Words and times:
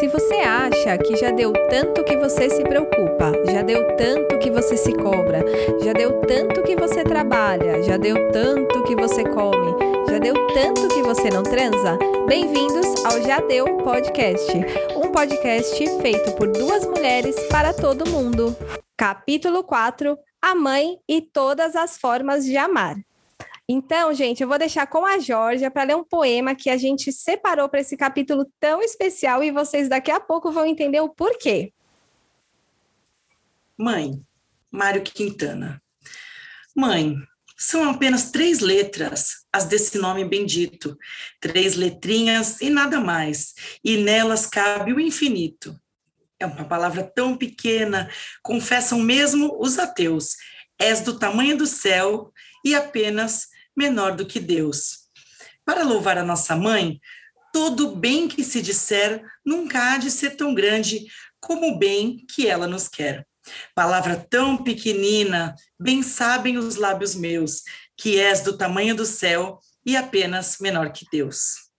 Se 0.00 0.08
você 0.08 0.36
acha 0.36 0.96
que 0.96 1.14
já 1.14 1.30
deu 1.30 1.52
tanto 1.68 2.02
que 2.02 2.16
você 2.16 2.48
se 2.48 2.62
preocupa, 2.62 3.32
já 3.52 3.60
deu 3.60 3.86
tanto 3.98 4.38
que 4.38 4.50
você 4.50 4.74
se 4.74 4.94
cobra, 4.94 5.44
já 5.84 5.92
deu 5.92 6.22
tanto 6.22 6.62
que 6.62 6.74
você 6.74 7.04
trabalha, 7.04 7.82
já 7.82 7.98
deu 7.98 8.32
tanto 8.32 8.82
que 8.84 8.96
você 8.96 9.22
come, 9.24 9.76
já 10.08 10.18
deu 10.18 10.32
tanto 10.54 10.88
que 10.88 11.02
você 11.02 11.28
não 11.28 11.42
transa, 11.42 11.98
bem-vindos 12.26 13.04
ao 13.04 13.20
Já 13.20 13.40
Deu 13.40 13.66
Podcast, 13.84 14.50
um 14.96 15.12
podcast 15.12 16.00
feito 16.00 16.32
por 16.32 16.50
duas 16.50 16.86
mulheres 16.86 17.38
para 17.50 17.74
todo 17.74 18.08
mundo. 18.08 18.56
Capítulo 18.96 19.62
4: 19.62 20.16
A 20.40 20.54
mãe 20.54 20.96
e 21.06 21.20
todas 21.20 21.76
as 21.76 21.98
formas 21.98 22.46
de 22.46 22.56
amar. 22.56 22.96
Então, 23.72 24.12
gente, 24.12 24.42
eu 24.42 24.48
vou 24.48 24.58
deixar 24.58 24.84
com 24.88 25.06
a 25.06 25.20
Georgia 25.20 25.70
para 25.70 25.84
ler 25.84 25.94
um 25.94 26.02
poema 26.02 26.56
que 26.56 26.68
a 26.68 26.76
gente 26.76 27.12
separou 27.12 27.68
para 27.68 27.78
esse 27.78 27.96
capítulo 27.96 28.44
tão 28.58 28.82
especial 28.82 29.44
e 29.44 29.52
vocês 29.52 29.88
daqui 29.88 30.10
a 30.10 30.18
pouco 30.18 30.50
vão 30.50 30.66
entender 30.66 31.00
o 31.00 31.08
porquê. 31.08 31.72
Mãe, 33.78 34.20
Mário 34.72 35.00
Quintana. 35.02 35.80
Mãe, 36.74 37.14
são 37.56 37.88
apenas 37.88 38.32
três 38.32 38.58
letras 38.58 39.46
as 39.52 39.66
desse 39.66 39.98
nome 39.98 40.24
bendito, 40.24 40.98
três 41.38 41.76
letrinhas 41.76 42.60
e 42.60 42.70
nada 42.70 42.98
mais, 42.98 43.54
e 43.84 43.98
nelas 43.98 44.46
cabe 44.46 44.92
o 44.92 44.98
infinito. 44.98 45.78
É 46.40 46.44
uma 46.44 46.64
palavra 46.64 47.04
tão 47.04 47.36
pequena, 47.36 48.10
confessam 48.42 48.98
mesmo 48.98 49.56
os 49.60 49.78
ateus. 49.78 50.34
És 50.76 51.02
do 51.02 51.16
tamanho 51.16 51.56
do 51.56 51.68
céu 51.68 52.32
e 52.64 52.74
apenas 52.74 53.48
menor 53.80 54.14
do 54.14 54.26
que 54.26 54.38
Deus. 54.38 55.08
Para 55.64 55.84
louvar 55.84 56.18
a 56.18 56.22
nossa 56.22 56.54
mãe, 56.54 57.00
todo 57.50 57.96
bem 57.96 58.28
que 58.28 58.44
se 58.44 58.60
disser 58.60 59.24
nunca 59.42 59.94
há 59.94 59.96
de 59.96 60.10
ser 60.10 60.36
tão 60.36 60.54
grande 60.54 61.06
como 61.40 61.68
o 61.68 61.78
bem 61.78 62.26
que 62.28 62.46
ela 62.46 62.66
nos 62.66 62.88
quer. 62.88 63.26
Palavra 63.74 64.16
tão 64.28 64.62
pequenina, 64.62 65.54
bem 65.80 66.02
sabem 66.02 66.58
os 66.58 66.76
lábios 66.76 67.14
meus, 67.14 67.62
que 67.96 68.20
és 68.20 68.42
do 68.42 68.54
tamanho 68.58 68.94
do 68.94 69.06
céu 69.06 69.58
e 69.84 69.96
apenas 69.96 70.58
menor 70.60 70.92
que 70.92 71.06
Deus. 71.10 71.69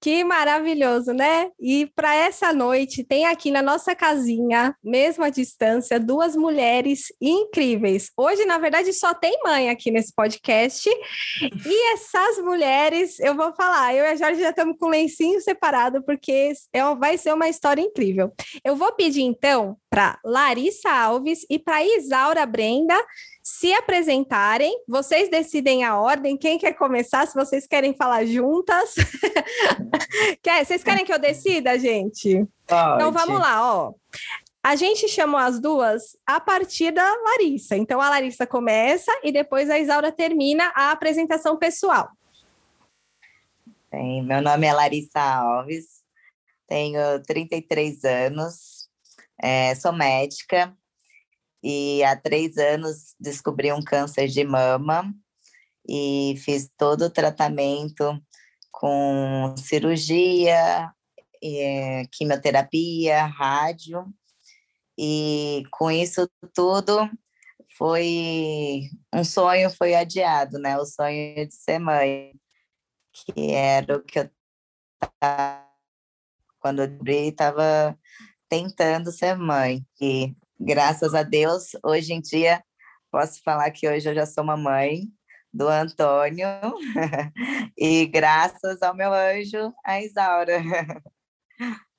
Que 0.00 0.24
maravilhoso, 0.24 1.12
né? 1.12 1.50
E 1.60 1.84
para 1.94 2.14
essa 2.14 2.54
noite 2.54 3.04
tem 3.04 3.26
aqui 3.26 3.50
na 3.50 3.60
nossa 3.60 3.94
casinha, 3.94 4.74
mesmo 4.82 5.22
à 5.22 5.28
distância, 5.28 6.00
duas 6.00 6.34
mulheres 6.34 7.12
incríveis. 7.20 8.10
Hoje, 8.16 8.46
na 8.46 8.56
verdade, 8.56 8.94
só 8.94 9.12
tem 9.12 9.38
mãe 9.44 9.68
aqui 9.68 9.90
nesse 9.90 10.14
podcast. 10.14 10.88
E 11.66 11.92
essas 11.92 12.38
mulheres, 12.38 13.20
eu 13.20 13.34
vou 13.34 13.52
falar, 13.54 13.94
eu 13.94 14.04
e 14.04 14.08
a 14.08 14.16
Jorge 14.16 14.40
já 14.40 14.50
estamos 14.50 14.78
com 14.78 14.86
o 14.86 14.90
lencinho 14.90 15.38
separado, 15.40 16.02
porque 16.02 16.52
é, 16.72 16.94
vai 16.94 17.18
ser 17.18 17.34
uma 17.34 17.50
história 17.50 17.82
incrível. 17.82 18.32
Eu 18.64 18.76
vou 18.76 18.92
pedir, 18.92 19.22
então, 19.22 19.76
para 19.90 20.18
Larissa 20.24 20.88
Alves 20.88 21.44
e 21.50 21.58
para 21.58 21.84
Isaura 21.84 22.46
Brenda 22.46 22.98
se 23.50 23.72
apresentarem. 23.72 24.80
Vocês 24.86 25.28
decidem 25.28 25.82
a 25.82 25.98
ordem. 25.98 26.36
Quem 26.36 26.56
quer 26.56 26.72
começar? 26.74 27.26
Se 27.26 27.34
vocês 27.34 27.66
querem 27.66 27.92
falar 27.94 28.24
juntas. 28.24 28.94
quer, 30.40 30.64
vocês 30.64 30.84
querem 30.84 31.04
que 31.04 31.12
eu 31.12 31.18
decida, 31.18 31.76
gente? 31.76 32.46
Pode. 32.66 32.94
Então 32.94 33.10
vamos 33.10 33.40
lá, 33.40 33.74
ó. 33.74 33.92
A 34.62 34.76
gente 34.76 35.08
chamou 35.08 35.40
as 35.40 35.58
duas 35.58 36.16
a 36.24 36.38
partir 36.38 36.92
da 36.92 37.04
Larissa. 37.24 37.76
Então 37.76 38.00
a 38.00 38.08
Larissa 38.08 38.46
começa 38.46 39.10
e 39.24 39.32
depois 39.32 39.68
a 39.68 39.78
Isaura 39.78 40.12
termina 40.12 40.70
a 40.74 40.92
apresentação 40.92 41.56
pessoal. 41.56 42.08
Bem, 43.90 44.22
meu 44.22 44.40
nome 44.40 44.66
é 44.66 44.72
Larissa 44.72 45.20
Alves, 45.20 46.04
tenho 46.68 47.20
33 47.24 48.04
anos, 48.04 48.88
é, 49.42 49.74
sou 49.74 49.92
médica, 49.92 50.72
e 51.62 52.02
há 52.04 52.16
três 52.16 52.56
anos 52.56 53.14
descobri 53.18 53.72
um 53.72 53.82
câncer 53.82 54.28
de 54.28 54.44
mama 54.44 55.14
e 55.88 56.34
fiz 56.38 56.70
todo 56.76 57.02
o 57.06 57.10
tratamento 57.10 58.20
com 58.70 59.54
cirurgia, 59.56 60.92
é, 61.42 62.04
quimioterapia, 62.12 63.26
rádio, 63.26 64.06
e 64.98 65.64
com 65.70 65.90
isso 65.90 66.28
tudo 66.54 67.10
foi 67.76 68.82
um 69.14 69.24
sonho 69.24 69.70
foi 69.70 69.94
adiado, 69.94 70.58
né? 70.58 70.78
O 70.78 70.84
sonho 70.84 71.46
de 71.46 71.54
ser 71.54 71.78
mãe, 71.78 72.32
que 73.12 73.52
era 73.52 73.96
o 73.96 74.02
que 74.02 74.18
eu 74.18 74.30
quando 76.60 76.82
eu 76.82 76.98
estava 77.06 77.98
tentando 78.48 79.10
ser 79.10 79.36
mãe. 79.36 79.84
E 80.00 80.36
graças 80.60 81.14
a 81.14 81.22
Deus, 81.22 81.70
hoje 81.82 82.12
em 82.12 82.20
dia, 82.20 82.62
posso 83.10 83.42
falar 83.42 83.70
que 83.70 83.88
hoje 83.88 84.08
eu 84.08 84.14
já 84.14 84.26
sou 84.26 84.44
mamãe 84.44 85.08
do 85.52 85.66
Antônio, 85.66 86.46
e 87.76 88.06
graças 88.06 88.82
ao 88.82 88.94
meu 88.94 89.12
anjo, 89.12 89.72
a 89.84 90.02
Isaura. 90.02 90.62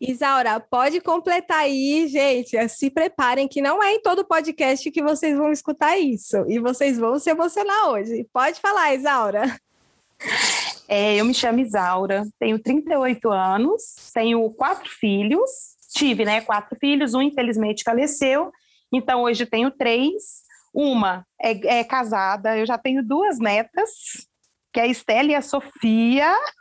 Isaura, 0.00 0.60
pode 0.60 1.00
completar 1.00 1.60
aí, 1.60 2.06
gente. 2.06 2.68
Se 2.68 2.90
preparem 2.90 3.48
que 3.48 3.62
não 3.62 3.82
é 3.82 3.94
em 3.94 4.02
todo 4.02 4.26
podcast 4.26 4.90
que 4.90 5.02
vocês 5.02 5.36
vão 5.36 5.50
escutar 5.50 5.98
isso. 5.98 6.44
E 6.48 6.58
vocês 6.58 6.98
vão 6.98 7.18
se 7.18 7.30
emocionar 7.30 7.88
hoje. 7.88 8.28
Pode 8.30 8.60
falar, 8.60 8.94
Isaura. 8.94 9.58
É, 10.86 11.16
eu 11.16 11.24
me 11.24 11.32
chamo 11.32 11.60
Isaura, 11.60 12.26
tenho 12.38 12.58
38 12.58 13.30
anos, 13.30 14.10
tenho 14.12 14.50
quatro 14.50 14.90
filhos, 14.90 15.48
tive, 15.92 16.24
né, 16.24 16.40
quatro 16.40 16.76
filhos, 16.78 17.14
um 17.14 17.22
infelizmente 17.22 17.84
faleceu, 17.84 18.50
então 18.92 19.22
hoje 19.22 19.46
tenho 19.46 19.70
três. 19.70 20.48
Uma 20.72 21.26
é, 21.40 21.80
é 21.80 21.84
casada, 21.84 22.56
eu 22.56 22.64
já 22.64 22.78
tenho 22.78 23.02
duas 23.02 23.40
netas, 23.40 23.90
que 24.72 24.78
é 24.78 24.84
a 24.84 24.86
Estela 24.86 25.30
e 25.30 25.34
a 25.34 25.42
Sofia. 25.42 26.32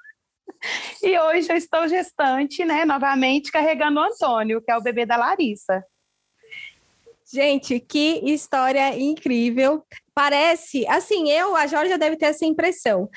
E 1.01 1.17
hoje 1.17 1.49
eu 1.49 1.55
estou 1.55 1.87
gestante, 1.87 2.65
né, 2.65 2.83
novamente 2.83 3.49
carregando 3.49 3.99
o 3.99 4.03
Antônio, 4.03 4.61
que 4.61 4.69
é 4.69 4.75
o 4.75 4.81
bebê 4.81 5.05
da 5.05 5.15
Larissa. 5.15 5.85
Gente, 7.31 7.79
que 7.79 8.19
história 8.25 8.99
incrível. 8.99 9.85
Parece, 10.13 10.85
assim, 10.87 11.29
eu, 11.29 11.55
a 11.55 11.67
Jorge 11.67 11.97
deve 11.97 12.17
ter 12.17 12.25
essa 12.25 12.45
impressão 12.45 13.07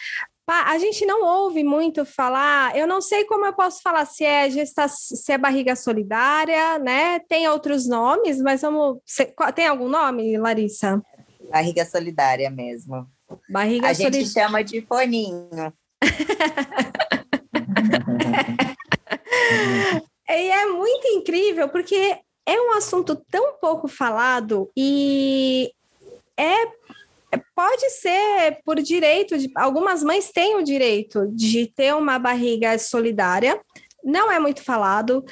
a 0.48 0.78
gente 0.78 1.06
não 1.06 1.24
ouve 1.24 1.62
muito 1.62 2.04
falar, 2.04 2.76
eu 2.76 2.86
não 2.86 3.00
sei 3.00 3.24
como 3.24 3.46
eu 3.46 3.52
posso 3.52 3.80
falar 3.80 4.04
se 4.04 4.24
é 4.24 4.50
gestação, 4.50 5.16
se 5.16 5.32
é 5.32 5.38
barriga 5.38 5.76
solidária, 5.76 6.78
né? 6.78 7.20
Tem 7.20 7.48
outros 7.48 7.88
nomes, 7.88 8.40
mas 8.40 8.62
vamos. 8.62 8.98
Tem 9.54 9.66
algum 9.66 9.88
nome, 9.88 10.36
Larissa? 10.36 11.00
Barriga 11.50 11.84
solidária 11.84 12.50
mesmo. 12.50 13.06
Barriga 13.48 13.88
A 13.88 13.92
gente 13.92 14.26
chama 14.26 14.62
de 14.62 14.80
foninho. 14.82 15.72
e 20.28 20.50
é 20.50 20.66
muito 20.66 21.06
incrível, 21.08 21.68
porque 21.68 22.18
é 22.46 22.60
um 22.60 22.72
assunto 22.72 23.14
tão 23.30 23.54
pouco 23.60 23.86
falado 23.86 24.70
e 24.76 25.72
é 26.36 26.66
Pode 27.54 27.90
ser 27.90 28.58
por 28.64 28.80
direito, 28.80 29.38
de, 29.38 29.50
algumas 29.56 30.02
mães 30.02 30.30
têm 30.30 30.56
o 30.56 30.62
direito 30.62 31.26
de 31.28 31.66
ter 31.66 31.94
uma 31.94 32.18
barriga 32.18 32.78
solidária, 32.78 33.60
não 34.04 34.30
é 34.30 34.38
muito 34.38 34.62
falado 34.62 35.24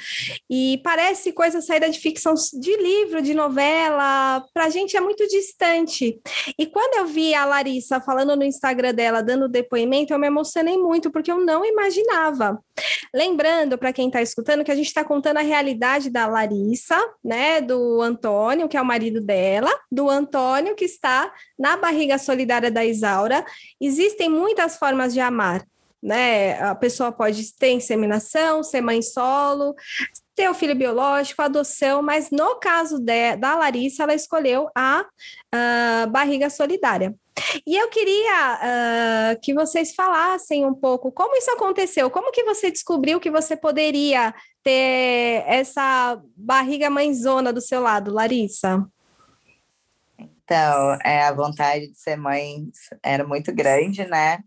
e 0.49 0.79
parece 0.83 1.31
coisa 1.31 1.61
saída 1.61 1.89
de 1.89 1.99
ficção 1.99 2.33
de 2.33 2.77
livro, 2.77 3.21
de 3.21 3.33
novela, 3.33 4.43
para 4.53 4.65
a 4.65 4.69
gente 4.69 4.95
é 4.95 5.01
muito 5.01 5.27
distante. 5.27 6.19
E 6.57 6.65
quando 6.65 6.99
eu 6.99 7.05
vi 7.05 7.33
a 7.33 7.45
Larissa 7.45 7.99
falando 7.99 8.35
no 8.35 8.43
Instagram 8.43 8.93
dela, 8.93 9.21
dando 9.21 9.47
depoimento, 9.47 10.13
eu 10.13 10.19
me 10.19 10.27
emocionei 10.27 10.77
muito, 10.77 11.11
porque 11.11 11.31
eu 11.31 11.39
não 11.39 11.65
imaginava. 11.65 12.59
Lembrando, 13.13 13.77
para 13.77 13.93
quem 13.93 14.07
está 14.07 14.21
escutando, 14.21 14.63
que 14.63 14.71
a 14.71 14.75
gente 14.75 14.87
está 14.87 15.03
contando 15.03 15.37
a 15.37 15.41
realidade 15.41 16.09
da 16.09 16.27
Larissa, 16.27 16.97
né, 17.23 17.61
do 17.61 18.01
Antônio, 18.01 18.67
que 18.67 18.77
é 18.77 18.81
o 18.81 18.85
marido 18.85 19.21
dela, 19.21 19.71
do 19.91 20.09
Antônio, 20.09 20.75
que 20.75 20.85
está 20.85 21.33
na 21.57 21.75
barriga 21.77 22.17
solidária 22.17 22.71
da 22.71 22.85
Isaura. 22.85 23.45
Existem 23.79 24.29
muitas 24.29 24.77
formas 24.77 25.13
de 25.13 25.19
amar 25.19 25.65
né? 26.01 26.59
A 26.61 26.73
pessoa 26.73 27.11
pode 27.11 27.53
ter 27.55 27.71
inseminação, 27.71 28.63
ser 28.63 28.81
mãe 28.81 29.01
solo, 29.01 29.75
ter 30.35 30.49
o 30.49 30.53
filho 30.53 30.75
biológico, 30.75 31.41
adoção, 31.41 32.01
mas 32.01 32.31
no 32.31 32.55
caso 32.55 32.99
de, 32.99 33.35
da 33.35 33.55
Larissa, 33.55 34.03
ela 34.03 34.15
escolheu 34.15 34.67
a, 34.75 35.05
a 35.51 36.07
barriga 36.07 36.49
solidária. 36.49 37.13
E 37.65 37.75
eu 37.75 37.87
queria 37.89 39.35
uh, 39.35 39.39
que 39.41 39.53
vocês 39.53 39.93
falassem 39.93 40.65
um 40.65 40.73
pouco 40.73 41.11
como 41.11 41.35
isso 41.35 41.51
aconteceu, 41.51 42.09
como 42.09 42.31
que 42.31 42.43
você 42.43 42.71
descobriu 42.71 43.19
que 43.19 43.31
você 43.31 43.55
poderia 43.55 44.33
ter 44.63 45.43
essa 45.47 46.21
barriga 46.35 46.89
mãezona 46.89 47.53
do 47.53 47.61
seu 47.61 47.81
lado, 47.81 48.13
Larissa? 48.13 48.85
Então, 50.19 50.97
é, 51.05 51.23
a 51.23 51.33
vontade 51.33 51.87
de 51.87 51.97
ser 51.97 52.17
mãe 52.17 52.67
era 53.01 53.25
muito 53.25 53.53
grande, 53.53 54.05
né? 54.05 54.39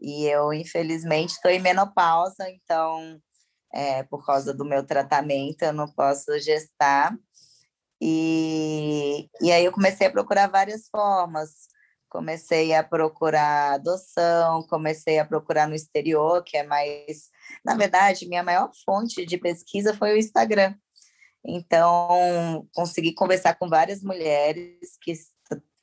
E 0.00 0.26
eu, 0.26 0.52
infelizmente, 0.52 1.32
estou 1.32 1.50
em 1.50 1.60
menopausa, 1.60 2.48
então, 2.50 3.20
é, 3.72 4.02
por 4.04 4.24
causa 4.24 4.52
do 4.54 4.64
meu 4.64 4.84
tratamento, 4.84 5.62
eu 5.62 5.72
não 5.72 5.86
posso 5.88 6.38
gestar. 6.40 7.16
E, 8.00 9.28
e 9.40 9.50
aí 9.50 9.64
eu 9.64 9.72
comecei 9.72 10.06
a 10.06 10.10
procurar 10.10 10.48
várias 10.48 10.88
formas. 10.88 11.50
Comecei 12.08 12.72
a 12.72 12.84
procurar 12.84 13.74
adoção, 13.74 14.66
comecei 14.68 15.18
a 15.18 15.24
procurar 15.24 15.66
no 15.68 15.74
exterior, 15.74 16.42
que 16.44 16.56
é 16.56 16.62
mais. 16.62 17.30
Na 17.64 17.74
verdade, 17.74 18.28
minha 18.28 18.42
maior 18.42 18.70
fonte 18.84 19.26
de 19.26 19.36
pesquisa 19.36 19.94
foi 19.94 20.14
o 20.14 20.16
Instagram. 20.16 20.74
Então, 21.44 22.66
consegui 22.74 23.12
conversar 23.14 23.54
com 23.54 23.68
várias 23.68 24.02
mulheres 24.02 24.96
que, 25.00 25.12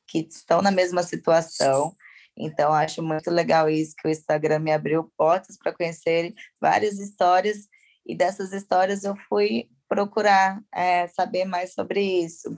que 0.07 0.19
estão 0.29 0.61
na 0.61 0.71
mesma 0.71 1.03
situação. 1.03 1.95
Então, 2.37 2.73
acho 2.73 3.03
muito 3.03 3.29
legal 3.29 3.69
isso, 3.69 3.95
que 3.97 4.07
o 4.07 4.11
Instagram 4.11 4.59
me 4.59 4.71
abriu 4.71 5.11
portas 5.17 5.57
para 5.57 5.73
conhecer 5.73 6.33
várias 6.59 6.99
histórias, 6.99 7.67
e 8.05 8.15
dessas 8.15 8.51
histórias 8.51 9.03
eu 9.03 9.15
fui 9.29 9.69
procurar 9.87 10.59
é, 10.73 11.07
saber 11.07 11.45
mais 11.45 11.73
sobre 11.73 12.01
isso. 12.01 12.57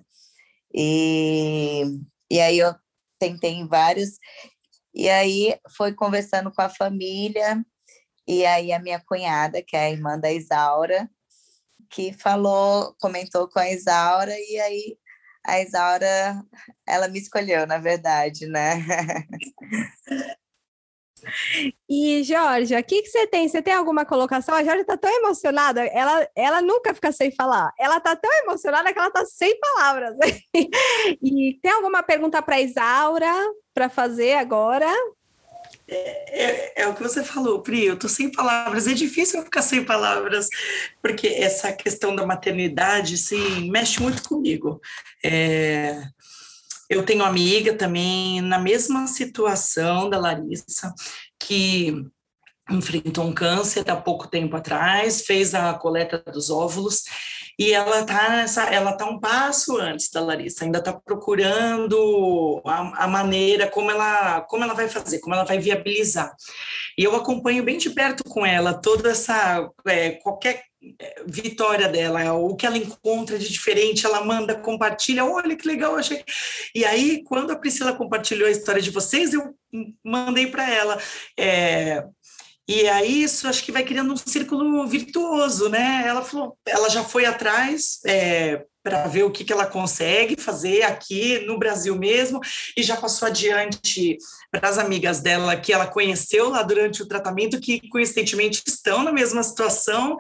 E, 0.74 1.84
e 2.32 2.40
aí 2.40 2.58
eu 2.58 2.74
tentei 3.20 3.66
vários, 3.68 4.18
e 4.94 5.10
aí 5.10 5.58
foi 5.76 5.94
conversando 5.94 6.52
com 6.52 6.62
a 6.62 6.70
família, 6.70 7.64
e 8.28 8.46
aí 8.46 8.72
a 8.72 8.80
minha 8.80 9.00
cunhada, 9.00 9.62
que 9.62 9.76
é 9.76 9.86
a 9.86 9.92
irmã 9.92 10.18
da 10.18 10.32
Isaura, 10.32 11.10
que 11.90 12.14
falou, 12.14 12.96
comentou 13.00 13.48
com 13.50 13.60
a 13.60 13.70
Isaura, 13.70 14.34
e 14.38 14.60
aí 14.60 14.98
a 15.46 15.62
Isaura, 15.62 16.44
ela 16.88 17.08
me 17.08 17.20
escolheu, 17.20 17.66
na 17.68 17.78
verdade, 17.78 18.48
né? 18.48 18.86
E, 21.90 22.24
Jorge, 22.24 22.76
o 22.76 22.84
que, 22.84 23.02
que 23.02 23.10
você 23.10 23.28
tem? 23.28 23.48
Você 23.48 23.62
tem 23.62 23.74
alguma 23.74 24.06
colocação? 24.06 24.54
A 24.54 24.64
Jorge 24.64 24.82
está 24.82 24.98
tão 24.98 25.10
emocionada, 25.10 25.84
ela, 25.86 26.28
ela 26.36 26.62
nunca 26.62 26.94
fica 26.94 27.12
sem 27.12 27.32
falar. 27.32 27.72
Ela 27.80 27.98
está 27.98 28.16
tão 28.16 28.32
emocionada 28.44 28.92
que 28.92 29.00
ela 29.00 29.08
está 29.08 29.26
sem 29.26 29.60
palavras. 29.60 30.16
e 31.22 31.60
tem 31.62 31.72
alguma 31.72 32.04
pergunta 32.04 32.42
para 32.42 32.56
a 32.56 32.62
Isaura 32.62 33.34
para 33.74 33.90
fazer 33.90 34.36
agora? 34.36 34.92
É, 35.88 36.46
é, 36.46 36.74
é, 36.84 36.88
o 36.88 36.96
que 36.96 37.04
você 37.04 37.24
falou, 37.24 37.62
Pri, 37.62 37.86
eu 37.86 37.98
tô 37.98 38.10
sem 38.10 38.32
palavras, 38.32 38.88
é 38.88 38.94
difícil 38.94 39.44
ficar 39.44 39.62
sem 39.62 39.86
palavras, 39.86 40.48
porque 41.02 41.28
essa 41.28 41.72
questão 41.72 42.16
da 42.16 42.26
maternidade, 42.26 43.18
sim, 43.18 43.70
mexe 43.70 44.02
muito 44.02 44.28
comigo. 44.28 44.82
É, 45.24 46.02
eu 46.90 47.04
tenho 47.04 47.24
amiga 47.24 47.76
também 47.76 48.42
na 48.42 48.58
mesma 48.58 49.06
situação 49.08 50.10
da 50.10 50.20
Larissa, 50.20 50.94
que 51.40 51.94
enfrentou 52.70 53.26
um 53.26 53.34
câncer 53.34 53.90
há 53.90 53.96
pouco 53.96 54.28
tempo 54.28 54.56
atrás, 54.56 55.24
fez 55.24 55.54
a 55.54 55.74
coleta 55.76 56.18
dos 56.32 56.50
óvulos 56.50 57.04
e 57.58 57.72
ela 57.72 58.02
está 58.02 58.30
nessa, 58.30 58.64
ela 58.64 58.94
tá 58.94 59.06
um 59.06 59.20
passo 59.20 59.78
antes 59.78 60.10
da 60.12 60.22
Larissa, 60.22 60.66
ainda 60.66 60.80
está 60.80 60.94
procurando 60.94 62.62
a, 62.66 63.06
a, 63.06 63.08
maneira 63.08 63.68
como 63.68 63.90
ela, 63.90 64.42
como 64.42 64.64
ela 64.64 64.74
vai 64.74 64.90
fazer, 64.90 65.20
como 65.20 65.36
ela 65.36 65.46
vai 65.46 65.58
viabilizar. 65.60 66.36
E 66.98 67.04
eu 67.04 67.16
acompanho 67.16 67.64
bem 67.64 67.78
de 67.78 67.90
perto 67.90 68.24
com 68.24 68.46
ela 68.46 68.74
toda 68.74 69.12
essa 69.12 69.70
é, 69.86 70.12
qualquer 70.12 70.64
é, 71.00 71.24
vitória 71.26 71.88
dela, 71.88 72.34
o 72.34 72.56
que 72.56 72.66
ela 72.66 72.78
encontra 72.78 73.40
de 73.40 73.52
diferente, 73.52 74.06
ela 74.06 74.24
manda, 74.24 74.54
compartilha, 74.54 75.26
olha 75.26 75.56
que 75.56 75.68
legal, 75.68 75.96
achei. 75.96 76.24
E 76.74 76.86
aí, 76.86 77.24
quando 77.24 77.52
a 77.52 77.56
Priscila 77.56 77.94
compartilhou 77.94 78.48
a 78.48 78.52
história 78.52 78.82
de 78.82 78.92
vocês, 78.92 79.34
eu 79.34 79.56
mandei 80.04 80.48
para 80.48 80.70
ela. 80.70 80.98
É, 81.38 82.06
e 82.68 82.88
aí 82.88 83.24
isso 83.24 83.48
acho 83.48 83.64
que 83.64 83.72
vai 83.72 83.84
criando 83.84 84.14
um 84.14 84.18
círculo 84.18 84.88
virtuoso, 84.88 85.70
né? 85.70 86.04
Ela 86.06 86.24
falou, 86.24 86.58
ela 86.66 86.90
já 86.90 87.04
foi 87.04 87.26
atrás 87.26 88.00
é, 88.06 88.66
para 88.84 89.08
ver 89.08 89.24
o 89.24 89.32
que, 89.32 89.44
que 89.44 89.54
ela 89.54 89.66
consegue 89.66 90.40
fazer 90.40 90.84
aqui 90.84 91.40
no 91.46 91.60
Brasil 91.60 91.96
mesmo 91.96 92.40
e 92.76 92.82
já 92.82 92.96
passou 92.96 93.28
adiante 93.28 94.18
para 94.52 94.70
as 94.70 94.78
amigas 94.78 95.20
dela 95.20 95.56
que 95.56 95.74
ela 95.74 95.88
conheceu 95.88 96.50
lá 96.50 96.64
durante 96.64 97.04
o 97.04 97.08
tratamento, 97.08 97.60
que 97.60 97.88
coincidentemente 97.90 98.64
estão 98.68 99.04
na 99.04 99.12
mesma 99.12 99.44
situação 99.44 100.18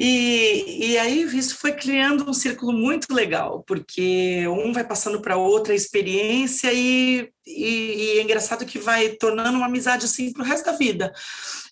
e, 0.00 0.92
e 0.92 0.98
aí 0.98 1.22
isso 1.22 1.56
foi 1.56 1.72
criando 1.72 2.30
um 2.30 2.32
círculo 2.32 2.72
muito 2.72 3.12
legal, 3.12 3.64
porque 3.66 4.46
um 4.46 4.72
vai 4.72 4.84
passando 4.84 5.20
para 5.20 5.36
outra 5.36 5.74
experiência 5.74 6.72
e, 6.72 7.28
e, 7.44 8.14
e, 8.14 8.18
é 8.18 8.22
engraçado 8.22 8.64
que 8.64 8.78
vai 8.78 9.08
tornando 9.08 9.58
uma 9.58 9.66
amizade 9.66 10.04
assim 10.04 10.32
para 10.32 10.42
o 10.42 10.44
resto 10.44 10.66
da 10.66 10.72
vida, 10.72 11.12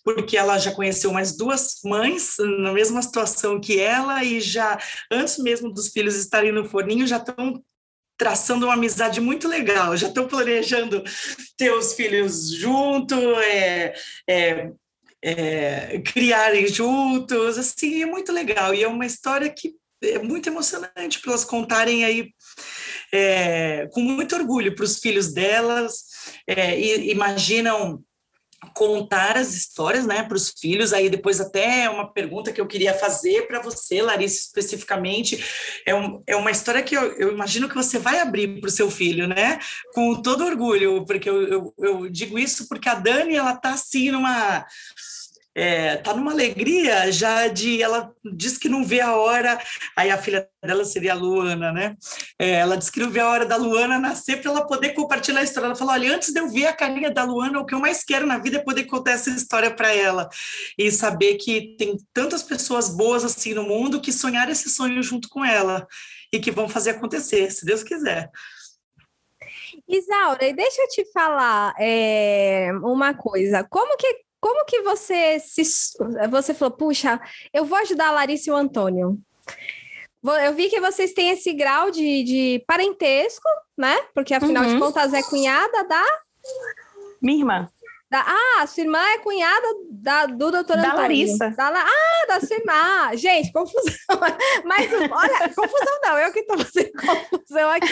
porque 0.03 0.35
ela 0.35 0.57
já 0.57 0.73
conheceu 0.73 1.13
mais 1.13 1.37
duas 1.37 1.79
mães 1.85 2.35
na 2.59 2.73
mesma 2.73 3.01
situação 3.01 3.61
que 3.61 3.79
ela 3.79 4.21
e 4.21 4.41
já 4.41 4.77
antes 5.09 5.37
mesmo 5.37 5.71
dos 5.71 5.87
filhos 5.87 6.15
estarem 6.17 6.51
no 6.51 6.65
forninho 6.65 7.07
já 7.07 7.17
estão 7.17 7.63
traçando 8.17 8.65
uma 8.65 8.73
amizade 8.73 9.21
muito 9.21 9.47
legal, 9.47 9.95
já 9.95 10.07
estão 10.07 10.27
planejando 10.27 11.01
ter 11.55 11.71
os 11.71 11.93
filhos 11.93 12.49
junto, 12.51 13.15
é, 13.39 13.93
é 14.27 14.71
é, 15.27 16.01
criarem 16.05 16.67
juntos, 16.67 17.57
assim, 17.57 18.01
é 18.01 18.05
muito 18.05 18.31
legal. 18.31 18.73
E 18.73 18.83
é 18.83 18.87
uma 18.87 19.05
história 19.05 19.49
que 19.49 19.75
é 20.01 20.19
muito 20.19 20.47
emocionante 20.47 21.19
para 21.19 21.31
elas 21.31 21.43
contarem 21.43 22.05
aí 22.05 22.31
é, 23.11 23.87
com 23.91 23.99
muito 23.99 24.35
orgulho 24.35 24.73
para 24.73 24.85
os 24.85 24.99
filhos 24.99 25.33
delas, 25.33 26.05
é, 26.47 26.79
e 26.79 27.11
imaginam 27.11 28.01
contar 28.73 29.37
as 29.37 29.53
histórias, 29.53 30.05
né, 30.05 30.23
para 30.23 30.35
os 30.35 30.49
filhos. 30.49 30.93
Aí 30.93 31.09
depois 31.09 31.41
até 31.41 31.89
uma 31.89 32.11
pergunta 32.11 32.51
que 32.51 32.59
eu 32.59 32.67
queria 32.67 32.93
fazer 32.93 33.47
para 33.47 33.61
você, 33.61 34.01
Larissa, 34.01 34.39
especificamente, 34.39 35.43
é, 35.85 35.93
um, 35.93 36.23
é 36.25 36.35
uma 36.35 36.51
história 36.51 36.81
que 36.81 36.95
eu, 36.95 37.11
eu 37.13 37.31
imagino 37.31 37.67
que 37.67 37.75
você 37.75 37.99
vai 37.99 38.19
abrir 38.19 38.59
para 38.59 38.67
o 38.67 38.71
seu 38.71 38.89
filho, 38.89 39.27
né, 39.27 39.59
com 39.93 40.21
todo 40.21 40.45
orgulho, 40.45 41.05
porque 41.05 41.29
eu, 41.29 41.47
eu, 41.47 41.73
eu 41.77 42.09
digo 42.09 42.39
isso 42.39 42.67
porque 42.67 42.89
a 42.89 42.95
Dani 42.95 43.35
ela 43.35 43.55
tá 43.55 43.71
assim 43.71 44.11
numa 44.11 44.65
é, 45.57 45.97
tá 45.97 46.13
numa 46.13 46.31
alegria 46.31 47.11
já 47.11 47.47
de 47.47 47.81
ela 47.81 48.13
diz 48.23 48.59
que 48.59 48.69
não 48.69 48.85
vê 48.85 49.01
a 49.01 49.15
hora 49.15 49.59
aí 49.95 50.11
a 50.11 50.17
filha 50.17 50.47
dela 50.63 50.85
seria 50.85 51.13
a 51.13 51.15
Luana 51.15 51.71
né? 51.71 51.95
É, 52.37 52.51
ela 52.51 52.77
diz 52.77 52.91
que 52.91 52.99
não 52.99 53.09
vê 53.09 53.21
a 53.21 53.27
hora 53.27 53.43
da 53.43 53.55
Luana 53.55 53.97
nascer 53.97 54.39
para 54.39 54.51
ela 54.51 54.67
poder 54.67 54.89
compartilhar 54.89 55.39
a 55.39 55.43
história. 55.43 55.65
Ela 55.65 55.75
falou 55.75 55.93
olha 55.93 56.13
antes 56.13 56.31
de 56.31 56.39
eu 56.39 56.47
ver 56.47 56.67
a 56.67 56.73
carinha 56.73 57.09
da 57.09 57.23
Luana 57.23 57.59
o 57.59 57.65
que 57.65 57.73
eu 57.73 57.79
mais 57.79 58.03
quero 58.03 58.27
na 58.27 58.37
vida 58.37 58.57
é 58.57 58.63
poder 58.63 58.83
contar 58.83 59.13
essa 59.13 59.31
história 59.31 59.73
para 59.73 59.91
ela 59.91 60.29
e 60.77 60.91
saber 60.91 61.35
que 61.37 61.75
tem 61.75 61.97
tantas 62.13 62.43
pessoas 62.43 62.89
boas 62.89 63.25
assim 63.25 63.55
no 63.55 63.63
mundo 63.63 63.99
que 63.99 64.13
sonhar 64.13 64.47
esse 64.51 64.69
sonho 64.69 65.01
junto 65.01 65.27
com 65.27 65.43
ela 65.43 65.87
e 66.31 66.39
que 66.39 66.51
vão 66.51 66.69
fazer 66.69 66.91
acontecer 66.91 67.49
se 67.49 67.65
Deus 67.65 67.81
quiser. 67.81 68.29
Isaura, 69.87 70.53
deixa 70.53 70.81
eu 70.83 70.87
te 70.89 71.11
falar 71.11 71.73
é, 71.79 72.69
uma 72.83 73.13
coisa. 73.15 73.63
Como 73.63 73.97
que 73.97 74.26
como 74.47 74.65
que 74.65 74.81
você 74.81 75.39
se 75.39 75.61
você 76.31 76.53
falou, 76.53 76.73
puxa, 76.73 77.19
eu 77.53 77.65
vou 77.65 77.77
ajudar 77.79 78.07
a 78.07 78.11
Larissa 78.11 78.49
e 78.49 78.53
o 78.53 78.55
Antônio? 78.55 79.19
Eu 80.45 80.53
vi 80.53 80.69
que 80.69 80.79
vocês 80.79 81.11
têm 81.13 81.31
esse 81.31 81.53
grau 81.53 81.91
de, 81.91 82.23
de 82.23 82.63
parentesco, 82.65 83.47
né? 83.77 83.97
Porque 84.13 84.33
afinal 84.33 84.63
uhum. 84.63 84.73
de 84.73 84.79
contas 84.79 85.13
é 85.13 85.21
cunhada 85.21 85.83
da 85.83 86.03
minha 87.21 87.39
irmã. 87.39 87.69
Da, 88.09 88.25
ah, 88.25 88.65
sua 88.65 88.83
irmã 88.83 88.99
é 88.99 89.17
cunhada 89.17 89.67
da, 89.89 90.25
do 90.27 90.49
doutor 90.49 90.77
da 90.77 90.87
Antônio. 90.87 90.95
Larissa. 90.95 91.49
Da, 91.49 91.67
ah, 91.67 92.25
da 92.27 92.39
sua 92.39 92.55
irmã. 92.55 93.17
Gente, 93.17 93.51
confusão. 93.51 93.91
Mas, 94.63 94.89
olha, 94.93 95.49
confusão 95.53 95.99
não, 96.03 96.17
eu 96.17 96.31
que 96.31 96.39
estou 96.39 96.57
fazendo 96.57 96.91
confusão 96.93 97.69
aqui. 97.69 97.89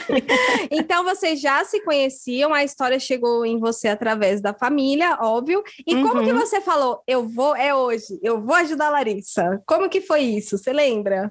Então, 0.72 1.04
vocês 1.04 1.42
já 1.42 1.66
se 1.66 1.82
conheciam, 1.82 2.54
a 2.54 2.64
história 2.64 2.98
chegou 2.98 3.46
em 3.46 3.60
você 3.60 3.90
através 3.90 4.40
da 4.40 4.54
família, 4.54 5.18
óbvio. 5.20 5.62
E 5.86 5.96
uhum. 5.96 6.08
como 6.08 6.24
que 6.24 6.32
uhum. 6.32 6.40
você 6.40 6.62
falou, 6.62 7.04
eu 7.06 7.28
vou, 7.28 7.54
é 7.54 7.76
hoje, 7.76 8.18
eu 8.24 8.42
vou 8.42 8.56
ajudar 8.56 8.88
a 8.88 8.92
Larissa? 8.92 9.62
Como 9.66 9.90
que 9.90 10.00
foi 10.00 10.22
isso? 10.22 10.58
Você 10.58 10.72
lembra? 10.72 11.30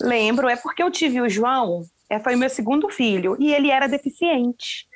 Lembro, 0.00 0.48
é 0.48 0.54
porque 0.54 0.82
eu 0.82 0.90
tive 0.90 1.20
o 1.20 1.28
João, 1.28 1.82
é, 2.08 2.20
foi 2.20 2.36
o 2.36 2.38
meu 2.38 2.50
segundo 2.50 2.88
filho, 2.88 3.36
e 3.40 3.52
ele 3.52 3.70
era 3.70 3.88
deficiente. 3.88 4.86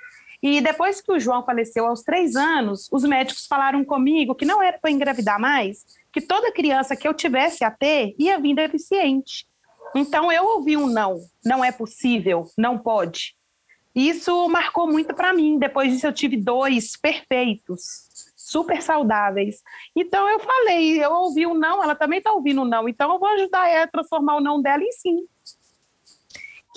E 0.43 0.61
depois 0.61 1.01
que 1.01 1.11
o 1.11 1.19
João 1.19 1.45
faleceu 1.45 1.87
aos 1.87 2.03
três 2.03 2.37
anos, 2.37 2.89
os 2.93 3.03
médicos 3.03 3.47
falaram 3.47 3.85
comigo 3.85 4.35
que 4.35 4.45
não 4.45 4.63
era 4.63 4.79
para 4.79 4.91
engravidar 4.91 5.41
mais, 5.41 5.85
que 6.13 6.21
toda 6.21 6.53
criança 6.53 6.95
que 6.95 7.09
eu 7.09 7.15
tivesse 7.15 7.65
a 7.65 7.71
ter 7.71 8.15
ia 8.19 8.39
vir 8.39 8.55
deficiente. 8.55 9.47
Então 9.95 10.31
eu 10.31 10.45
ouvi 10.45 10.77
um 10.77 10.87
não, 10.87 11.17
não 11.45 11.65
é 11.65 11.73
possível, 11.73 12.47
não 12.57 12.79
pode. 12.79 13.37
Isso 13.95 14.49
marcou 14.49 14.87
muito 14.87 15.13
para 15.13 15.33
mim. 15.33 15.59
Depois 15.59 15.93
disso 15.93 16.07
eu 16.07 16.13
tive 16.13 16.37
dois 16.37 16.97
perfeitos, 16.97 17.83
super 18.37 18.81
saudáveis. 18.81 19.61
Então 19.97 20.29
eu 20.29 20.39
falei, 20.39 21.03
eu 21.03 21.11
ouvi 21.13 21.47
um 21.47 21.55
não, 21.55 21.83
ela 21.83 21.97
também 21.97 22.19
está 22.19 22.33
ouvindo 22.33 22.63
um 22.63 22.65
não, 22.65 22.89
então 22.89 23.13
eu 23.13 23.19
vou 23.19 23.29
ajudar 23.31 23.69
ela 23.69 23.85
a 23.85 23.89
transformar 23.89 24.37
o 24.37 24.41
não 24.41 24.63
dela 24.63 24.83
em 24.83 24.93
sim. 24.93 25.27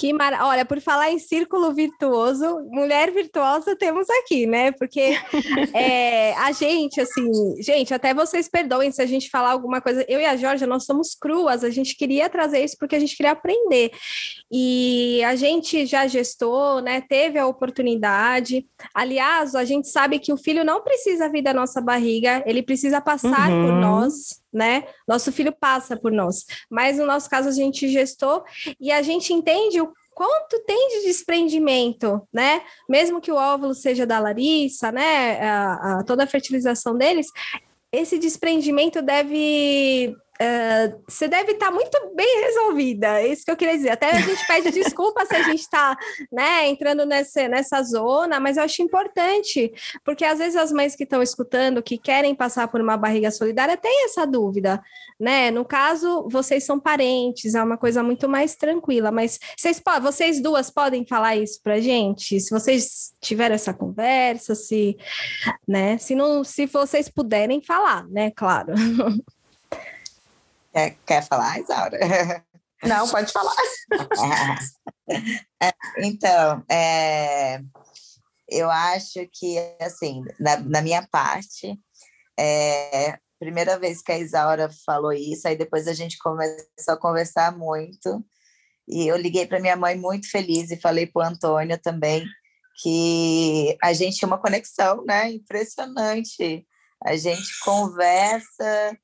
Que 0.02 0.12
mar... 0.14 0.34
Olha, 0.42 0.66
por 0.66 0.82
falar 0.82 1.12
em 1.12 1.20
círculo 1.20 1.72
virtuoso, 1.76 2.60
mulher 2.72 3.12
virtuosa 3.12 3.76
temos 3.76 4.10
aqui, 4.10 4.48
né? 4.48 4.72
Porque 4.72 5.16
é, 5.76 6.34
a 6.38 6.52
gente, 6.52 7.00
assim, 7.00 7.30
gente, 7.62 7.94
até 7.94 8.12
vocês 8.12 8.50
perdoem 8.50 8.92
se 8.92 9.00
a 9.00 9.06
gente 9.06 9.30
falar 9.30 9.52
alguma 9.52 9.80
coisa. 9.80 10.04
Eu 10.10 10.20
e 10.20 10.26
a 10.26 10.36
Jorge, 10.36 10.66
nós 10.66 10.86
somos 10.86 11.14
cruas, 11.14 11.64
a 11.64 11.70
gente 11.70 11.96
queria 11.96 12.28
trazer 12.32 12.64
isso 12.64 12.78
porque 12.80 12.96
a 12.96 13.00
gente 13.00 13.16
queria 13.16 13.34
aprender. 13.34 13.92
E 14.52 15.24
a 15.24 15.36
gente 15.36 15.86
já 15.86 16.08
gestou, 16.08 16.82
né? 16.82 17.02
Teve 17.02 17.38
a 17.38 17.46
oportunidade. 17.46 18.66
Aliás, 18.96 19.54
a 19.54 19.64
gente 19.64 19.88
sabe 19.88 20.18
que 20.18 20.34
o 20.34 20.38
filho 20.38 20.66
não 20.66 20.82
precisa 20.82 21.30
vir 21.30 21.44
da 21.44 21.54
nossa 21.54 21.80
barriga, 21.80 22.42
ele 22.48 22.64
precisa 22.64 23.00
passar 23.02 23.52
uhum. 23.52 23.66
por 23.68 23.74
nós 23.74 24.41
né? 24.54 24.84
Nosso 25.08 25.32
filho 25.32 25.52
passa 25.52 25.96
por 25.98 26.12
nós. 26.12 26.46
Mas 26.70 26.98
no 26.98 27.06
nosso 27.06 27.30
caso, 27.30 27.50
a 27.50 27.52
gente 27.52 27.88
gestou 27.88 28.44
e 28.80 28.92
a 28.92 29.02
gente 29.02 29.34
entende 29.34 29.82
o 29.82 29.92
quanto 30.14 30.60
tem 30.66 30.90
de 30.90 31.08
desprendimento, 31.08 32.22
né? 32.32 32.62
Mesmo 32.88 33.22
que 33.22 33.32
o 33.32 33.36
óvulo 33.36 33.74
seja 33.74 34.06
da 34.06 34.20
Larissa, 34.20 34.92
né? 34.92 35.42
A, 35.42 36.00
a, 36.00 36.04
toda 36.04 36.24
a 36.24 36.28
fertilização 36.28 36.96
deles, 36.98 37.28
esse 37.92 38.18
desprendimento 38.18 39.02
deve 39.02 40.16
Uh, 40.42 41.04
você 41.08 41.28
deve 41.28 41.52
estar 41.52 41.68
tá 41.68 41.72
muito 41.72 42.16
bem 42.16 42.42
resolvida, 42.46 43.22
é 43.22 43.28
isso 43.28 43.46
que 43.46 43.52
eu 43.52 43.56
queria 43.56 43.76
dizer. 43.76 43.90
Até 43.92 44.10
a 44.10 44.22
gente 44.22 44.48
pede 44.48 44.72
desculpa 44.72 45.24
se 45.24 45.36
a 45.36 45.44
gente 45.44 45.60
está 45.60 45.96
né, 46.32 46.68
entrando 46.68 47.06
nessa, 47.06 47.84
zona, 47.84 48.40
mas 48.40 48.58
eu 48.58 48.64
acho 48.64 48.82
importante, 48.82 49.72
porque 50.04 50.26
às 50.26 50.40
vezes 50.40 50.56
as 50.56 50.72
mães 50.72 50.96
que 50.96 51.04
estão 51.04 51.22
escutando, 51.22 51.84
que 51.84 51.96
querem 51.96 52.34
passar 52.34 52.68
por 52.70 52.82
uma 52.82 52.98
barriga 52.98 53.30
solidária, 53.30 53.78
têm 53.78 54.06
essa 54.06 54.26
dúvida, 54.26 54.82
né? 55.20 55.52
No 55.52 55.64
caso, 55.64 56.28
vocês 56.32 56.64
são 56.64 56.80
parentes, 56.80 57.54
é 57.54 57.62
uma 57.62 57.78
coisa 57.78 58.02
muito 58.02 58.28
mais 58.28 58.56
tranquila, 58.56 59.12
mas 59.12 59.38
vocês, 59.56 59.80
vocês 60.02 60.42
duas 60.42 60.72
podem 60.72 61.06
falar 61.06 61.36
isso 61.36 61.62
para 61.62 61.80
gente? 61.80 62.40
Se 62.40 62.50
vocês 62.50 63.14
tiveram 63.22 63.54
essa 63.54 63.76
conversa, 63.76 64.56
se, 64.56 64.98
né? 65.68 66.00
Se, 66.00 66.16
não, 66.16 66.44
se 66.44 66.66
vocês 66.66 67.10
puderem 67.10 67.62
falar, 67.62 68.08
né? 68.08 68.32
Claro. 68.32 68.74
Quer, 70.72 70.98
quer 71.06 71.28
falar, 71.28 71.60
Isaura? 71.60 72.00
Não, 72.84 73.08
pode 73.08 73.32
falar. 73.32 73.56
É, 75.62 75.74
então, 75.98 76.64
é, 76.72 77.60
eu 78.48 78.72
acho 78.72 79.28
que, 79.34 79.58
assim, 79.82 80.24
na, 80.40 80.58
na 80.58 80.82
minha 80.82 81.06
parte, 81.12 81.78
é, 82.40 83.20
primeira 83.38 83.78
vez 83.78 84.02
que 84.02 84.12
a 84.12 84.18
Isaura 84.18 84.70
falou 84.86 85.12
isso, 85.12 85.48
aí 85.48 85.58
depois 85.58 85.88
a 85.88 85.94
gente 85.94 86.18
começou 86.18 86.94
a 86.94 86.98
conversar 86.98 87.58
muito, 87.58 88.24
e 88.88 89.06
eu 89.08 89.18
liguei 89.18 89.46
para 89.46 89.60
minha 89.60 89.76
mãe 89.76 89.98
muito 89.98 90.30
feliz 90.32 90.72
e 90.72 90.80
falei 90.80 91.06
para 91.06 91.22
o 91.22 91.26
Antônio 91.26 91.78
também 91.78 92.26
que 92.82 93.78
a 93.82 93.94
gente 93.94 94.18
tinha 94.18 94.28
uma 94.28 94.42
conexão, 94.42 95.04
né? 95.06 95.32
Impressionante. 95.32 96.66
A 97.04 97.16
gente 97.16 97.60
conversa 97.64 98.98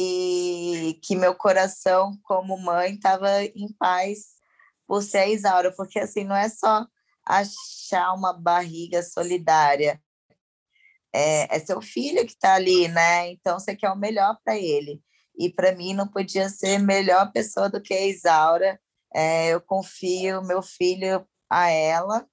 e 0.00 0.96
que 1.02 1.16
meu 1.16 1.34
coração 1.34 2.16
como 2.22 2.56
mãe 2.56 2.94
estava 2.94 3.42
em 3.42 3.72
paz 3.76 4.36
por 4.86 5.02
ser 5.02 5.18
a 5.18 5.26
Isaura, 5.26 5.74
porque 5.76 5.98
assim 5.98 6.22
não 6.22 6.36
é 6.36 6.48
só 6.48 6.86
achar 7.26 8.14
uma 8.14 8.32
barriga 8.32 9.02
solidária, 9.02 10.00
é, 11.12 11.56
é 11.56 11.58
seu 11.58 11.82
filho 11.82 12.24
que 12.24 12.32
está 12.32 12.54
ali, 12.54 12.86
né? 12.86 13.28
Então 13.32 13.58
você 13.58 13.74
quer 13.74 13.90
o 13.90 13.96
melhor 13.96 14.38
para 14.44 14.56
ele. 14.56 15.02
E 15.36 15.50
para 15.50 15.74
mim 15.74 15.94
não 15.94 16.06
podia 16.06 16.48
ser 16.48 16.78
melhor 16.78 17.32
pessoa 17.32 17.68
do 17.68 17.82
que 17.82 17.92
a 17.92 18.06
Isaura. 18.06 18.80
É, 19.12 19.48
eu 19.48 19.60
confio 19.60 20.42
meu 20.42 20.62
filho 20.62 21.26
a 21.50 21.70
ela 21.70 22.24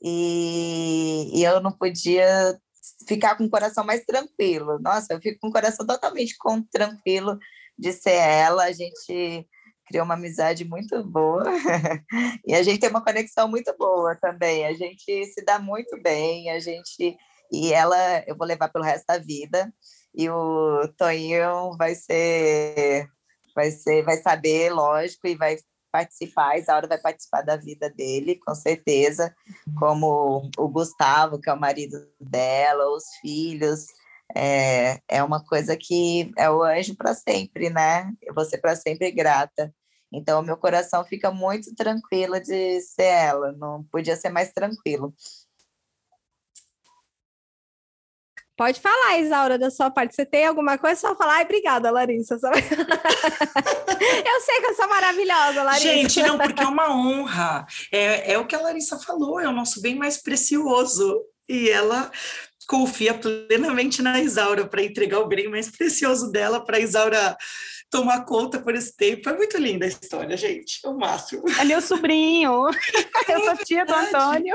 e, 0.00 1.32
e 1.34 1.42
eu 1.42 1.60
não 1.60 1.72
podia 1.72 2.60
ficar 3.06 3.36
com 3.36 3.44
o 3.44 3.50
coração 3.50 3.84
mais 3.84 4.04
tranquilo. 4.04 4.78
Nossa, 4.80 5.12
eu 5.12 5.20
fico 5.20 5.38
com 5.40 5.48
o 5.48 5.52
coração 5.52 5.86
totalmente 5.86 6.36
com, 6.38 6.62
tranquilo 6.62 7.38
de 7.78 7.92
ser 7.92 8.14
ela. 8.14 8.64
A 8.64 8.72
gente 8.72 9.46
criou 9.86 10.04
uma 10.04 10.14
amizade 10.14 10.64
muito 10.64 11.02
boa 11.04 11.44
e 12.46 12.54
a 12.54 12.62
gente 12.62 12.80
tem 12.80 12.90
uma 12.90 13.04
conexão 13.04 13.48
muito 13.48 13.74
boa 13.76 14.16
também. 14.16 14.66
A 14.66 14.72
gente 14.72 15.26
se 15.26 15.44
dá 15.44 15.58
muito 15.58 16.00
bem, 16.02 16.50
a 16.50 16.58
gente 16.58 17.16
e 17.52 17.72
ela 17.72 17.96
eu 18.26 18.36
vou 18.36 18.46
levar 18.46 18.70
pelo 18.70 18.84
resto 18.84 19.04
da 19.06 19.18
vida 19.18 19.72
e 20.14 20.28
o 20.30 20.88
Toninho 20.96 21.76
vai 21.76 21.94
ser 21.94 23.06
vai 23.54 23.70
ser 23.70 24.02
vai 24.02 24.16
saber, 24.16 24.72
lógico, 24.72 25.26
e 25.26 25.34
vai 25.34 25.56
participar, 25.92 26.52
a 26.52 26.58
Isaura 26.58 26.88
vai 26.88 26.98
participar 26.98 27.42
da 27.42 27.56
vida 27.56 27.90
dele, 27.90 28.36
com 28.36 28.54
certeza, 28.54 29.34
como 29.78 30.50
o 30.56 30.68
Gustavo, 30.68 31.38
que 31.38 31.50
é 31.50 31.52
o 31.52 31.60
marido 31.60 31.98
dela, 32.18 32.88
os 32.96 33.04
filhos. 33.20 33.86
É, 34.34 34.98
é 35.06 35.22
uma 35.22 35.44
coisa 35.44 35.76
que 35.76 36.32
é 36.38 36.50
o 36.50 36.62
anjo 36.62 36.96
para 36.96 37.14
sempre, 37.14 37.68
né? 37.68 38.10
Eu 38.22 38.34
vou 38.34 38.44
ser 38.46 38.58
para 38.58 38.74
sempre 38.74 39.10
grata. 39.12 39.72
Então, 40.10 40.42
meu 40.42 40.56
coração 40.56 41.04
fica 41.04 41.30
muito 41.30 41.74
tranquilo 41.74 42.38
de 42.40 42.80
ser 42.80 43.04
ela, 43.04 43.52
não 43.52 43.82
podia 43.84 44.16
ser 44.16 44.28
mais 44.28 44.52
tranquilo. 44.52 45.14
Pode 48.62 48.80
falar, 48.80 49.18
Isaura, 49.18 49.58
da 49.58 49.72
sua 49.72 49.90
parte. 49.90 50.14
Você 50.14 50.24
tem 50.24 50.46
alguma 50.46 50.78
coisa? 50.78 51.00
Só 51.00 51.16
falar. 51.16 51.38
Ai, 51.38 51.42
obrigada, 51.42 51.90
Larissa. 51.90 52.34
eu 52.38 52.40
sei 54.40 54.60
que 54.60 54.66
eu 54.66 54.74
sou 54.76 54.88
maravilhosa, 54.88 55.64
Larissa. 55.64 55.88
Gente, 55.88 56.22
não, 56.22 56.38
porque 56.38 56.62
é 56.62 56.66
uma 56.68 56.94
honra. 56.94 57.66
É, 57.90 58.34
é 58.34 58.38
o 58.38 58.46
que 58.46 58.54
a 58.54 58.60
Larissa 58.60 59.00
falou, 59.00 59.40
é 59.40 59.48
o 59.48 59.52
nosso 59.52 59.82
bem 59.82 59.96
mais 59.96 60.22
precioso. 60.22 61.24
E 61.48 61.68
ela 61.70 62.08
confia 62.68 63.14
plenamente 63.14 64.00
na 64.00 64.20
Isaura 64.20 64.64
para 64.64 64.84
entregar 64.84 65.18
o 65.18 65.26
bem 65.26 65.48
mais 65.48 65.68
precioso 65.68 66.30
dela 66.30 66.64
para 66.64 66.76
a 66.76 66.80
Isaura 66.80 67.36
tomar 67.90 68.24
conta 68.24 68.60
por 68.60 68.76
esse 68.76 68.96
tempo. 68.96 69.28
É 69.28 69.36
muito 69.36 69.58
linda 69.58 69.86
a 69.86 69.88
história, 69.88 70.36
gente. 70.36 70.78
É 70.84 70.88
o 70.88 70.96
máximo. 70.96 71.42
É 71.58 71.64
meu 71.64 71.80
sobrinho. 71.80 72.68
eu 73.28 73.44
sou 73.44 73.56
tia 73.64 73.84
do 73.84 73.92
Antônio. 73.92 74.54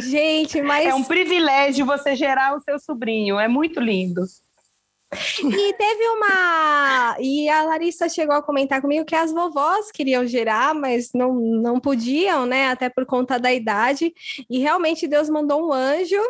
Gente, 0.00 0.60
mas. 0.62 0.86
É 0.86 0.94
um 0.94 1.04
privilégio 1.04 1.84
você 1.86 2.14
gerar 2.14 2.56
o 2.56 2.60
seu 2.60 2.78
sobrinho, 2.78 3.38
é 3.38 3.48
muito 3.48 3.80
lindo. 3.80 4.22
E 5.10 5.72
teve 5.72 6.08
uma. 6.08 7.16
E 7.18 7.48
a 7.48 7.62
Larissa 7.62 8.10
chegou 8.10 8.36
a 8.36 8.42
comentar 8.42 8.82
comigo 8.82 9.06
que 9.06 9.14
as 9.14 9.32
vovós 9.32 9.90
queriam 9.90 10.26
gerar, 10.26 10.74
mas 10.74 11.10
não, 11.14 11.34
não 11.34 11.80
podiam, 11.80 12.44
né? 12.44 12.68
Até 12.68 12.90
por 12.90 13.06
conta 13.06 13.38
da 13.38 13.52
idade. 13.52 14.12
E 14.50 14.58
realmente 14.58 15.08
Deus 15.08 15.30
mandou 15.30 15.66
um 15.66 15.72
anjo. 15.72 16.20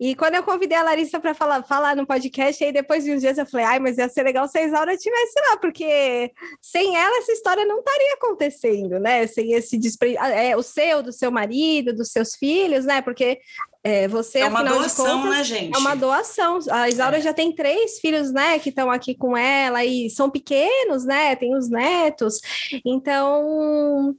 E 0.00 0.16
quando 0.16 0.34
eu 0.34 0.42
convidei 0.42 0.76
a 0.76 0.82
Larissa 0.82 1.20
para 1.20 1.34
falar, 1.34 1.62
falar 1.62 1.94
no 1.94 2.04
podcast, 2.04 2.64
aí 2.64 2.72
depois 2.72 3.04
de 3.04 3.12
uns 3.12 3.20
dias 3.20 3.38
eu 3.38 3.46
falei, 3.46 3.66
ai, 3.66 3.78
mas 3.78 3.96
ia 3.96 4.08
ser 4.08 4.24
legal 4.24 4.48
se 4.48 4.58
a 4.58 4.62
Isaura 4.64 4.96
tivesse 4.96 5.40
lá, 5.48 5.56
porque 5.58 6.32
sem 6.60 6.96
ela 6.96 7.18
essa 7.18 7.32
história 7.32 7.64
não 7.64 7.78
estaria 7.78 8.14
acontecendo, 8.14 8.98
né? 8.98 9.26
Sem 9.28 9.52
esse 9.52 9.78
despre... 9.78 10.16
é, 10.16 10.56
o 10.56 10.62
seu, 10.62 11.00
do 11.00 11.12
seu 11.12 11.30
marido, 11.30 11.94
dos 11.94 12.10
seus 12.10 12.34
filhos, 12.34 12.84
né? 12.84 13.00
Porque 13.02 13.38
é, 13.86 14.08
você, 14.08 14.40
é 14.40 14.48
uma 14.48 14.64
doação, 14.64 15.22
contas, 15.22 15.38
né, 15.38 15.44
gente? 15.44 15.76
É 15.76 15.78
uma 15.78 15.94
doação. 15.94 16.58
A 16.72 16.88
Isaura 16.88 17.18
é. 17.18 17.20
já 17.20 17.32
tem 17.32 17.52
três 17.52 18.00
filhos, 18.00 18.32
né, 18.32 18.58
que 18.58 18.70
estão 18.70 18.90
aqui 18.90 19.14
com 19.14 19.36
ela 19.36 19.84
e 19.84 20.10
são 20.10 20.28
pequenos, 20.28 21.04
né? 21.04 21.36
Tem 21.36 21.54
os 21.54 21.70
netos. 21.70 22.40
Então, 22.84 24.12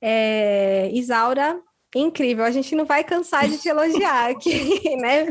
é, 0.00 0.88
Isaura, 0.92 1.60
incrível. 1.96 2.44
A 2.44 2.52
gente 2.52 2.76
não 2.76 2.84
vai 2.84 3.02
cansar 3.02 3.48
de 3.48 3.58
te 3.58 3.68
elogiar 3.68 4.30
aqui, 4.30 4.78
né? 4.94 5.28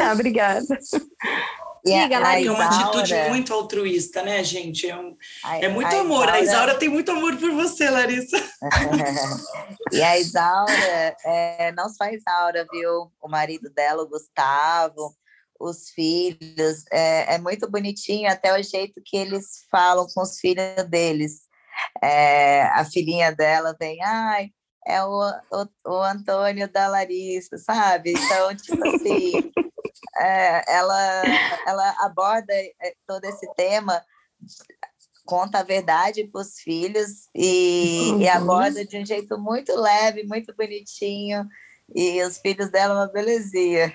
Ah, 0.00 0.12
obrigada. 0.12 0.78
Diga, 1.86 2.18
Larissa. 2.18 2.50
É 2.50 2.52
uma 2.52 2.66
atitude 2.66 3.14
muito 3.28 3.54
altruísta, 3.54 4.22
né, 4.22 4.42
gente? 4.42 4.90
É, 4.90 4.96
um, 4.96 5.16
a, 5.44 5.58
é 5.58 5.68
muito 5.68 5.94
a 5.94 6.00
amor. 6.00 6.24
Isaura... 6.24 6.32
A 6.32 6.40
Isaura 6.40 6.74
tem 6.74 6.88
muito 6.88 7.12
amor 7.12 7.36
por 7.36 7.52
você, 7.52 7.88
Larissa. 7.88 8.36
e 9.92 10.02
a 10.02 10.18
Isaura, 10.18 11.16
é, 11.24 11.72
não 11.72 11.88
só 11.88 12.04
a 12.04 12.12
Isaura, 12.12 12.66
viu? 12.72 13.12
O 13.22 13.28
marido 13.28 13.70
dela, 13.70 14.02
o 14.02 14.08
Gustavo, 14.08 15.14
os 15.60 15.90
filhos, 15.90 16.84
é, 16.92 17.34
é 17.34 17.38
muito 17.38 17.70
bonitinho 17.70 18.28
até 18.30 18.58
o 18.58 18.62
jeito 18.62 19.00
que 19.04 19.16
eles 19.16 19.64
falam 19.70 20.08
com 20.12 20.22
os 20.22 20.40
filhos 20.40 20.84
deles. 20.88 21.42
É, 22.02 22.62
a 22.62 22.84
filhinha 22.84 23.30
dela 23.30 23.76
vem, 23.78 24.02
ai, 24.02 24.50
é 24.86 25.02
o, 25.04 25.20
o, 25.52 25.66
o 25.86 26.02
Antônio 26.02 26.68
da 26.68 26.88
Larissa, 26.88 27.58
sabe? 27.58 28.12
Então, 28.12 28.56
tipo 28.56 28.82
assim, 28.88 29.52
é, 30.18 30.64
ela, 30.66 31.22
ela 31.66 31.96
aborda 32.00 32.52
é, 32.52 32.94
todo 33.06 33.24
esse 33.24 33.46
tema, 33.54 34.02
conta 35.24 35.58
a 35.58 35.64
verdade 35.64 36.24
para 36.24 36.40
os 36.40 36.58
filhos 36.60 37.28
e, 37.34 38.10
uhum. 38.12 38.20
e, 38.20 38.28
aborda 38.28 38.84
de 38.84 38.98
um 38.98 39.04
jeito 39.04 39.38
muito 39.38 39.74
leve, 39.78 40.24
muito 40.24 40.54
bonitinho. 40.56 41.46
E 41.94 42.22
os 42.22 42.38
filhos 42.38 42.70
dela, 42.70 42.94
uma 42.94 43.12
belezinha. 43.12 43.92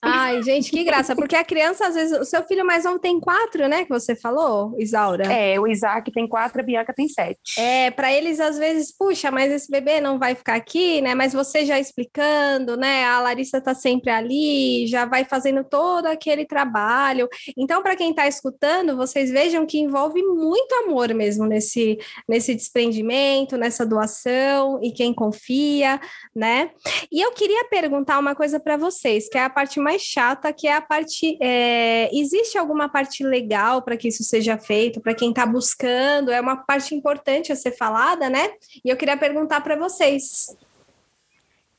Ai, 0.00 0.40
gente, 0.44 0.70
que 0.70 0.84
graça, 0.84 1.16
porque 1.16 1.34
a 1.34 1.44
criança, 1.44 1.88
às 1.88 1.94
vezes, 1.96 2.16
o 2.20 2.24
seu 2.24 2.44
filho 2.44 2.64
mais 2.64 2.84
novo 2.84 3.00
tem 3.00 3.18
quatro, 3.18 3.66
né? 3.68 3.84
Que 3.84 3.90
você 3.90 4.14
falou, 4.14 4.72
Isaura? 4.78 5.24
É, 5.24 5.58
o 5.58 5.66
Isaac 5.66 6.12
tem 6.12 6.28
quatro, 6.28 6.60
a 6.60 6.64
Bianca 6.64 6.94
tem 6.94 7.08
sete. 7.08 7.58
É, 7.58 7.90
para 7.90 8.12
eles, 8.12 8.38
às 8.38 8.56
vezes, 8.56 8.96
puxa, 8.96 9.32
mas 9.32 9.50
esse 9.50 9.68
bebê 9.68 10.00
não 10.00 10.16
vai 10.16 10.36
ficar 10.36 10.54
aqui, 10.54 11.00
né? 11.00 11.16
Mas 11.16 11.32
você 11.32 11.66
já 11.66 11.80
explicando, 11.80 12.76
né? 12.76 13.04
A 13.06 13.20
Larissa 13.20 13.60
tá 13.60 13.74
sempre 13.74 14.10
ali, 14.10 14.86
já 14.86 15.04
vai 15.04 15.24
fazendo 15.24 15.64
todo 15.64 16.06
aquele 16.06 16.46
trabalho. 16.46 17.28
Então, 17.56 17.82
para 17.82 17.96
quem 17.96 18.14
tá 18.14 18.28
escutando, 18.28 18.96
vocês 18.96 19.32
vejam 19.32 19.66
que 19.66 19.80
envolve 19.80 20.22
muito 20.22 20.72
amor 20.76 21.12
mesmo 21.12 21.44
nesse, 21.44 21.98
nesse 22.28 22.54
desprendimento, 22.54 23.56
nessa 23.56 23.84
doação, 23.84 24.78
e 24.80 24.92
quem 24.92 25.12
confia, 25.12 26.00
né? 26.34 26.70
E 27.10 27.20
eu 27.20 27.32
queria 27.32 27.64
perguntar 27.64 28.20
uma 28.20 28.36
coisa 28.36 28.60
para 28.60 28.76
vocês, 28.76 29.28
que 29.28 29.36
é 29.36 29.42
a 29.42 29.50
parte 29.50 29.80
mais 29.88 30.02
chata, 30.02 30.52
que 30.52 30.68
é 30.68 30.74
a 30.74 30.82
parte. 30.82 31.38
É, 31.40 32.14
existe 32.14 32.58
alguma 32.58 32.90
parte 32.90 33.24
legal 33.24 33.80
para 33.80 33.96
que 33.96 34.08
isso 34.08 34.22
seja 34.22 34.58
feito, 34.58 35.00
para 35.00 35.14
quem 35.14 35.30
está 35.30 35.46
buscando? 35.46 36.30
É 36.30 36.38
uma 36.38 36.56
parte 36.56 36.94
importante 36.94 37.50
a 37.50 37.56
ser 37.56 37.72
falada, 37.72 38.28
né? 38.28 38.50
E 38.84 38.90
eu 38.90 38.96
queria 38.98 39.16
perguntar 39.16 39.62
para 39.62 39.76
vocês. 39.76 40.54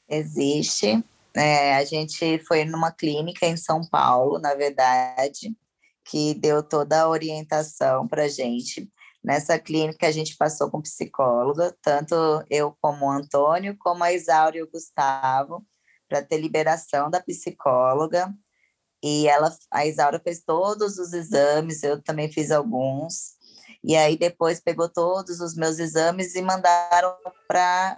Existe. 0.09 1.03
É, 1.35 1.75
a 1.75 1.85
gente 1.85 2.39
foi 2.47 2.65
numa 2.65 2.91
clínica 2.91 3.45
em 3.45 3.55
São 3.55 3.81
Paulo, 3.87 4.39
na 4.39 4.55
verdade, 4.55 5.55
que 6.03 6.33
deu 6.33 6.63
toda 6.63 7.01
a 7.01 7.09
orientação 7.09 8.07
para 8.07 8.27
gente. 8.27 8.89
Nessa 9.23 9.59
clínica 9.59 10.07
a 10.07 10.11
gente 10.11 10.35
passou 10.35 10.71
com 10.71 10.81
psicóloga, 10.81 11.75
tanto 11.83 12.15
eu 12.49 12.75
como 12.81 13.05
o 13.05 13.11
Antônio, 13.11 13.77
como 13.77 14.03
a 14.03 14.11
Isaura 14.11 14.57
e 14.57 14.63
o 14.63 14.71
Gustavo 14.71 15.63
para 16.09 16.23
ter 16.23 16.37
liberação 16.37 17.09
da 17.09 17.21
psicóloga. 17.21 18.33
E 19.01 19.27
ela, 19.27 19.55
a 19.71 19.85
Isaura 19.85 20.19
fez 20.19 20.41
todos 20.43 20.97
os 20.97 21.13
exames, 21.13 21.83
eu 21.83 22.01
também 22.01 22.29
fiz 22.29 22.51
alguns. 22.51 23.37
E 23.83 23.95
aí 23.95 24.17
depois 24.17 24.59
pegou 24.59 24.89
todos 24.89 25.39
os 25.39 25.55
meus 25.55 25.79
exames 25.79 26.35
e 26.35 26.41
mandaram 26.41 27.15
para 27.47 27.97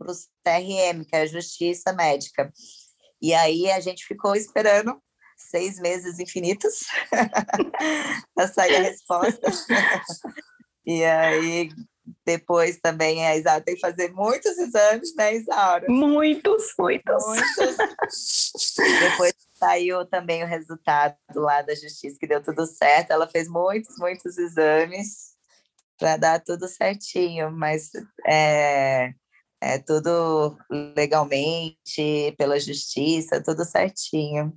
o 0.00 0.12
CRM, 0.42 1.04
que 1.06 1.14
é 1.14 1.22
a 1.22 1.26
Justiça 1.26 1.92
Médica. 1.92 2.50
E 3.20 3.34
aí 3.34 3.70
a 3.70 3.80
gente 3.80 4.06
ficou 4.06 4.34
esperando 4.34 4.98
seis 5.36 5.78
meses 5.78 6.18
infinitos 6.18 6.80
para 8.34 8.48
sair 8.48 8.76
a 8.76 8.82
resposta. 8.82 9.50
e 10.86 11.04
aí 11.04 11.68
depois 12.24 12.78
também 12.78 13.26
a 13.26 13.36
Isaura 13.36 13.60
tem 13.60 13.74
que 13.74 13.80
fazer 13.80 14.12
muitos 14.12 14.56
exames, 14.58 15.14
né, 15.16 15.36
Isaura? 15.36 15.86
Muitos, 15.88 16.74
muitos. 16.78 17.26
Muitos. 17.26 17.76
Depois 19.00 19.34
saiu 19.54 20.06
também 20.06 20.42
o 20.42 20.46
resultado 20.46 21.16
lá 21.34 21.62
da 21.62 21.74
justiça, 21.74 22.16
que 22.18 22.26
deu 22.26 22.42
tudo 22.42 22.66
certo. 22.66 23.10
Ela 23.10 23.26
fez 23.26 23.48
muitos, 23.48 23.96
muitos 23.98 24.38
exames 24.38 25.34
para 25.98 26.16
dar 26.16 26.40
tudo 26.40 26.68
certinho, 26.68 27.50
mas 27.50 27.90
é, 28.26 29.12
é 29.60 29.78
tudo 29.78 30.56
legalmente, 30.70 32.34
pela 32.36 32.60
justiça, 32.60 33.42
tudo 33.42 33.64
certinho. 33.64 34.52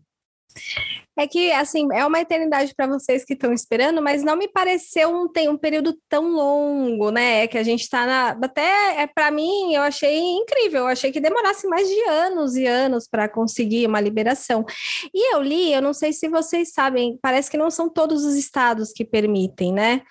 É 1.18 1.28
que, 1.28 1.52
assim, 1.52 1.86
é 1.92 2.06
uma 2.06 2.22
eternidade 2.22 2.74
para 2.74 2.88
vocês 2.88 3.26
que 3.26 3.34
estão 3.34 3.52
esperando, 3.52 4.02
mas 4.02 4.24
não 4.24 4.38
me 4.38 4.48
pareceu 4.48 5.10
um, 5.10 5.28
tem 5.28 5.50
um 5.50 5.58
período 5.58 5.98
tão 6.08 6.32
longo, 6.32 7.12
né? 7.12 7.46
Que 7.46 7.58
a 7.58 7.64
gente 7.64 7.82
está 7.82 8.06
na. 8.06 8.30
Até 8.42 9.02
é, 9.02 9.08
para 9.08 9.30
mim, 9.30 9.74
eu 9.74 9.82
achei 9.82 10.18
incrível. 10.18 10.82
Eu 10.82 10.88
achei 10.88 11.12
que 11.12 11.20
demorasse 11.20 11.68
mais 11.68 11.88
de 11.88 12.02
anos 12.10 12.56
e 12.56 12.66
anos 12.66 13.06
para 13.06 13.28
conseguir 13.28 13.86
uma 13.86 14.00
liberação. 14.00 14.66
E 15.14 15.36
eu 15.36 15.42
li, 15.42 15.74
eu 15.74 15.82
não 15.82 15.94
sei 15.94 16.14
se 16.14 16.30
vocês 16.30 16.72
sabem, 16.72 17.20
parece 17.22 17.52
que 17.52 17.58
não 17.58 17.70
são 17.70 17.90
todos 17.90 18.24
os 18.24 18.36
estados 18.36 18.94
que 18.94 19.04
permitem, 19.04 19.74
né? 19.74 20.02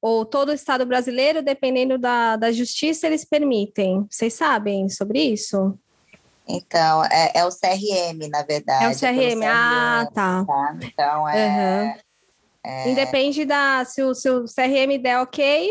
Ou 0.00 0.24
todo 0.24 0.52
estado 0.52 0.86
brasileiro, 0.86 1.42
dependendo 1.42 1.98
da, 1.98 2.36
da 2.36 2.52
justiça, 2.52 3.08
eles 3.08 3.24
permitem. 3.24 4.06
Vocês 4.08 4.34
sabem 4.34 4.88
sobre 4.88 5.20
isso? 5.20 5.76
Então, 6.46 7.04
é, 7.04 7.32
é, 7.36 7.44
o 7.44 7.50
CRM, 7.50 8.28
na 8.28 8.42
verdade. 8.42 8.84
É 8.84 8.88
o 8.88 8.98
CRM, 8.98 9.40
CRM 9.40 9.44
ah, 9.46 10.08
tá. 10.12 10.44
tá. 10.44 10.78
Então, 10.82 11.28
é, 11.28 11.46
uhum. 11.46 12.00
é, 12.64 12.90
Independe 12.90 13.44
da. 13.44 13.84
Se 13.84 14.02
o, 14.02 14.14
se 14.14 14.28
o 14.28 14.44
CRM 14.44 15.00
der 15.00 15.20
ok, 15.20 15.70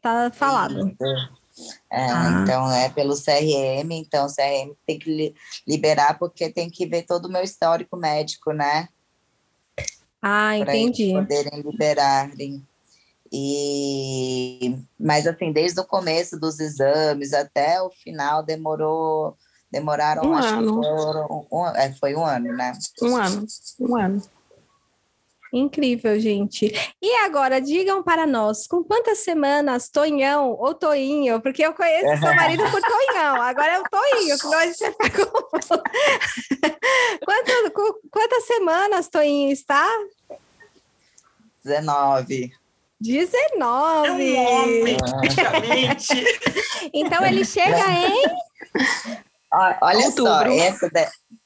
tá 0.00 0.30
falado. 0.32 0.96
É, 1.90 2.04
ah. 2.06 2.40
Então, 2.42 2.70
é 2.70 2.88
pelo 2.90 3.14
CRM, 3.14 3.90
então 3.92 4.26
o 4.26 4.34
CRM 4.34 4.74
tem 4.86 4.98
que 4.98 5.34
liberar, 5.66 6.18
porque 6.18 6.50
tem 6.50 6.70
que 6.70 6.86
ver 6.86 7.02
todo 7.02 7.26
o 7.26 7.32
meu 7.32 7.42
histórico 7.42 7.96
médico, 7.96 8.52
né? 8.52 8.88
Ah, 10.22 10.56
entendi. 10.56 11.12
Para 11.12 11.22
poderem 11.22 11.60
liberarem. 11.62 12.66
E, 13.32 14.78
mas 14.98 15.26
assim, 15.26 15.52
desde 15.52 15.80
o 15.80 15.84
começo 15.84 16.38
dos 16.38 16.60
exames 16.60 17.32
até 17.32 17.82
o 17.82 17.90
final 17.90 18.42
demorou 18.42 19.36
Demoraram, 19.76 20.22
um 20.24 20.34
acho 20.34 20.54
ano. 20.54 20.80
que 20.80 20.86
foram, 20.86 21.46
um, 21.52 21.66
é, 21.66 21.92
foi 21.92 22.14
um 22.14 22.24
ano, 22.24 22.50
né? 22.56 22.72
Um 23.02 23.16
ano, 23.16 23.46
um 23.78 23.96
ano. 24.00 24.22
Incrível, 25.52 26.18
gente. 26.18 26.72
E 27.00 27.16
agora, 27.18 27.60
digam 27.60 28.02
para 28.02 28.26
nós, 28.26 28.66
com 28.66 28.82
quantas 28.82 29.18
semanas 29.18 29.90
Tonhão 29.90 30.56
ou 30.58 30.74
Toinho, 30.74 31.40
porque 31.42 31.64
eu 31.64 31.74
conheço 31.74 32.22
seu 32.22 32.34
marido 32.34 32.64
por 32.70 32.80
Tonhão, 32.80 33.40
agora 33.42 33.74
é 33.74 33.80
o 33.80 33.84
Toinho, 33.84 34.38
que 34.38 34.46
nós 34.46 34.76
já 34.80 34.92
quantas, 37.24 37.72
quantas 38.10 38.44
semanas 38.44 39.08
Toinho 39.08 39.52
está? 39.52 39.86
19. 41.62 42.50
19! 42.98 44.34
É 44.34 44.40
um 44.40 44.46
homem, 44.46 44.96
praticamente. 44.96 46.24
então 46.94 47.24
ele 47.26 47.44
chega 47.44 47.78
em 47.92 48.24
Olha 49.80 50.10
só, 50.10 50.42
essa, 50.42 50.90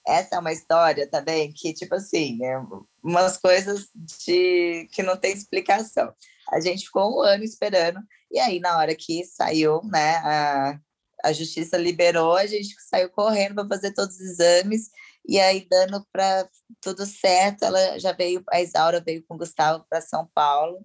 essa 0.05 0.37
é 0.37 0.39
uma 0.39 0.53
história 0.53 1.09
também 1.09 1.53
que, 1.53 1.73
tipo 1.73 1.95
assim, 1.95 2.45
é 2.45 2.61
umas 3.03 3.37
coisas 3.37 3.89
de 3.95 4.89
que 4.93 5.03
não 5.03 5.17
tem 5.17 5.33
explicação. 5.33 6.13
A 6.51 6.61
gente 6.61 6.87
ficou 6.87 7.17
um 7.17 7.21
ano 7.23 7.45
esperando, 7.45 8.01
e 8.29 8.41
aí, 8.41 8.59
na 8.59 8.77
hora 8.79 8.97
que 8.97 9.25
saiu, 9.25 9.81
né, 9.85 10.17
a, 10.17 10.79
a 11.25 11.33
justiça 11.33 11.77
liberou, 11.77 12.37
a 12.37 12.47
gente 12.47 12.75
saiu 12.89 13.11
correndo 13.11 13.55
para 13.55 13.69
fazer 13.69 13.93
todos 13.93 14.17
os 14.17 14.21
exames, 14.21 14.91
e 15.29 15.39
aí, 15.39 15.65
dando 15.71 16.05
para 16.13 16.49
tudo 16.81 17.07
certo, 17.07 17.65
ela 17.65 17.99
já 18.01 18.11
veio, 18.11 18.43
a 18.51 18.61
Isaura 18.61 19.01
veio 19.01 19.23
com 19.29 19.35
o 19.35 19.39
Gustavo 19.39 19.85
para 19.89 20.01
São 20.01 20.29
Paulo, 20.35 20.79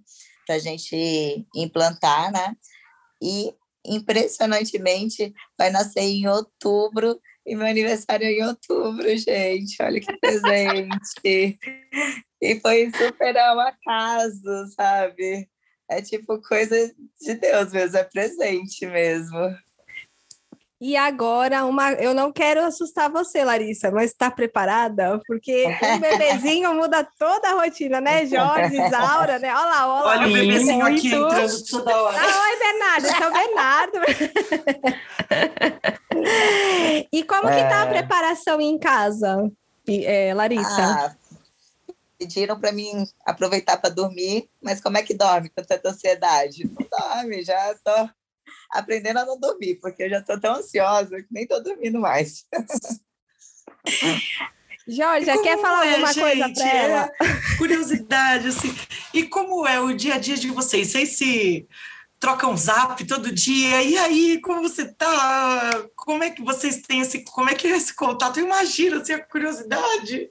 para 0.45 0.55
a 0.55 0.59
gente 0.59 1.47
implantar, 1.55 2.31
né? 2.31 2.55
E 3.19 3.55
impressionantemente, 3.87 5.33
vai 5.57 5.69
nascer 5.69 6.01
em 6.01 6.27
outubro 6.27 7.19
e 7.45 7.55
meu 7.55 7.67
aniversário 7.67 8.25
é 8.25 8.31
em 8.31 8.43
outubro, 8.43 9.15
gente. 9.17 9.81
Olha 9.81 9.99
que 9.99 10.17
presente. 10.17 11.59
e 12.41 12.59
foi 12.59 12.91
super 12.97 13.37
ao 13.37 13.59
acaso, 13.59 14.67
sabe? 14.75 15.47
É 15.89 16.01
tipo 16.01 16.41
coisa 16.41 16.75
de 17.21 17.35
Deus 17.35 17.71
mesmo, 17.71 17.97
é 17.97 18.03
presente 18.03 18.87
mesmo. 18.87 19.55
E 20.79 20.97
agora, 20.97 21.65
uma, 21.65 21.93
eu 21.93 22.13
não 22.13 22.33
quero 22.33 22.61
assustar 22.61 23.09
você, 23.09 23.45
Larissa, 23.45 23.89
mas 23.91 24.11
está 24.11 24.29
preparada? 24.29 25.21
Porque 25.25 25.65
um 25.67 25.99
bebezinho 25.99 26.73
muda 26.75 27.07
toda 27.17 27.49
a 27.49 27.53
rotina, 27.53 28.01
né, 28.01 28.25
Jorge, 28.25 28.75
Isaura, 28.75 29.39
né? 29.39 29.53
Olha 29.53 29.65
lá, 29.65 29.87
olha 29.87 30.03
lá. 30.03 30.11
Olha 30.11 30.27
o 30.27 30.33
bebezinho 30.33 30.85
Muito. 30.85 30.99
aqui 30.99 31.15
entrando 31.15 31.65
toda 31.65 32.03
hora. 32.03 32.17
Ah, 32.19 32.43
oi, 32.43 32.59
Bernardo, 32.59 33.07
esse 33.07 33.23
é 33.23 33.27
o 33.27 33.33
Bernardo. 33.33 33.99
e 37.11 37.23
como 37.23 37.47
é... 37.47 37.55
que 37.55 37.69
tá 37.69 37.83
a 37.83 37.85
é. 37.85 37.89
preparação 37.89 38.59
em 38.59 38.77
casa, 38.77 39.49
é, 39.87 40.33
Larissa? 40.33 40.83
Ah, 40.83 41.15
pediram 42.19 42.59
para 42.59 42.73
mim 42.73 43.07
aproveitar 43.25 43.77
para 43.77 43.89
dormir, 43.89 44.49
mas 44.61 44.81
como 44.81 44.97
é 44.97 45.03
que 45.03 45.13
dorme 45.13 45.49
com 45.49 45.63
tanta 45.63 45.89
ansiedade? 45.89 46.65
Não 46.65 46.85
dorme, 46.89 47.43
já 47.43 47.73
tô 47.81 48.09
aprendendo 48.71 49.19
a 49.19 49.25
não 49.25 49.39
dormir, 49.39 49.75
porque 49.75 50.03
eu 50.03 50.09
já 50.09 50.19
estou 50.19 50.39
tão 50.39 50.55
ansiosa 50.55 51.21
que 51.21 51.27
nem 51.31 51.43
estou 51.43 51.61
dormindo 51.61 51.99
mais. 51.99 52.45
Jorge, 54.87 55.25
quer 55.41 55.59
falar 55.59 55.87
é, 55.87 55.91
alguma 55.93 56.13
gente, 56.13 56.23
coisa 56.23 56.53
para 56.53 56.73
ela? 56.73 57.11
É, 57.21 57.57
curiosidade, 57.57 58.49
assim. 58.49 58.75
E 59.13 59.23
como 59.23 59.65
é 59.67 59.79
o 59.79 59.93
dia 59.93 60.15
a 60.15 60.19
dia 60.19 60.37
de 60.37 60.49
vocês? 60.49 60.89
Vocês 60.89 61.17
se 61.17 61.67
trocam 62.19 62.55
zap 62.55 63.03
todo 63.05 63.31
dia? 63.31 63.81
E 63.81 63.97
aí, 63.97 64.39
como 64.41 64.61
você 64.61 64.85
tá? 64.85 65.85
Como 65.95 66.23
é 66.23 66.29
que 66.29 66.43
vocês 66.43 66.83
têm 66.83 67.01
esse, 67.01 67.23
como 67.23 67.49
é 67.49 67.55
que 67.55 67.67
é 67.67 67.75
esse 67.75 67.95
contato? 67.95 68.39
Imagina, 68.39 69.01
assim, 69.01 69.13
a 69.13 69.23
curiosidade 69.23 70.29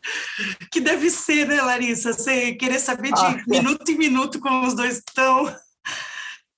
que 0.70 0.80
deve 0.80 1.10
ser, 1.10 1.48
né, 1.48 1.60
Larissa? 1.60 2.12
Você 2.12 2.52
querer 2.54 2.78
saber 2.78 3.12
de 3.12 3.24
ah. 3.24 3.42
minuto 3.48 3.90
em 3.90 3.98
minuto 3.98 4.38
como 4.38 4.66
os 4.66 4.74
dois 4.74 4.98
estão. 4.98 5.52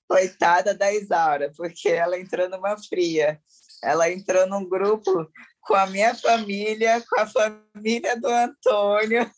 Coitada 0.07 0.73
da 0.73 0.91
Isaura, 0.91 1.51
porque 1.55 1.89
ela 1.89 2.17
entrou 2.17 2.49
numa 2.49 2.77
fria. 2.77 3.39
Ela 3.83 4.09
entrou 4.11 4.47
num 4.47 4.67
grupo 4.67 5.29
com 5.61 5.75
a 5.75 5.85
minha 5.87 6.15
família, 6.15 7.03
com 7.07 7.19
a 7.19 7.27
família 7.27 8.19
do 8.19 8.27
Antônio. 8.27 9.29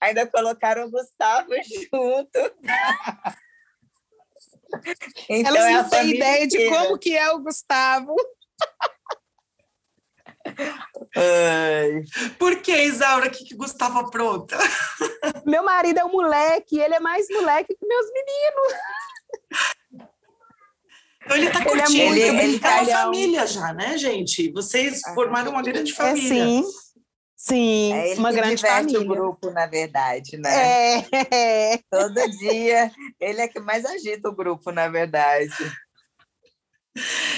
Ainda 0.00 0.26
colocaram 0.26 0.86
o 0.86 0.90
Gustavo 0.90 1.50
junto. 1.64 2.54
então, 5.28 5.56
Elas 5.56 5.64
é 5.64 5.72
não 5.72 5.80
é 5.80 5.88
têm 5.88 6.10
ideia 6.10 6.46
de 6.46 6.68
como 6.68 6.98
que 6.98 7.16
é 7.16 7.30
o 7.32 7.40
Gustavo. 7.40 8.14
Ai. 11.16 12.04
Por 12.38 12.60
que, 12.60 12.76
Isaura? 12.84 13.26
O 13.26 13.30
que, 13.30 13.44
que 13.44 13.56
Gustavo 13.56 13.98
apronta? 13.98 14.56
Meu 15.46 15.64
marido 15.64 15.98
é 15.98 16.04
um 16.04 16.12
moleque, 16.12 16.78
ele 16.78 16.94
é 16.94 17.00
mais 17.00 17.26
moleque 17.30 17.74
que 17.74 17.86
meus 17.86 18.06
meninos. 18.12 18.72
Então 21.30 21.38
ele 21.38 21.46
está 21.46 21.64
curtindo, 21.64 22.16
ele, 22.16 22.22
é, 22.22 22.44
ele, 22.44 22.58
tá 22.58 22.82
uma 22.82 22.86
família 22.86 23.46
já, 23.46 23.72
né, 23.72 23.96
gente? 23.96 24.50
Vocês 24.50 25.00
ah, 25.04 25.14
formaram 25.14 25.52
uma 25.52 25.62
grande 25.62 25.92
é, 25.92 25.94
família. 25.94 26.42
É, 26.42 26.46
sim. 26.46 26.64
Sim, 27.36 27.92
é 27.94 28.14
uma 28.14 28.32
grande 28.32 28.60
família. 28.60 29.00
o 29.00 29.04
grupo, 29.04 29.48
na 29.52 29.66
verdade, 29.66 30.36
né? 30.36 30.98
É. 30.98 31.78
Todo 31.88 32.30
dia, 32.38 32.90
ele 33.20 33.40
é 33.42 33.46
que 33.46 33.60
mais 33.60 33.84
agita 33.84 34.28
o 34.28 34.34
grupo, 34.34 34.72
na 34.72 34.88
verdade. 34.88 35.54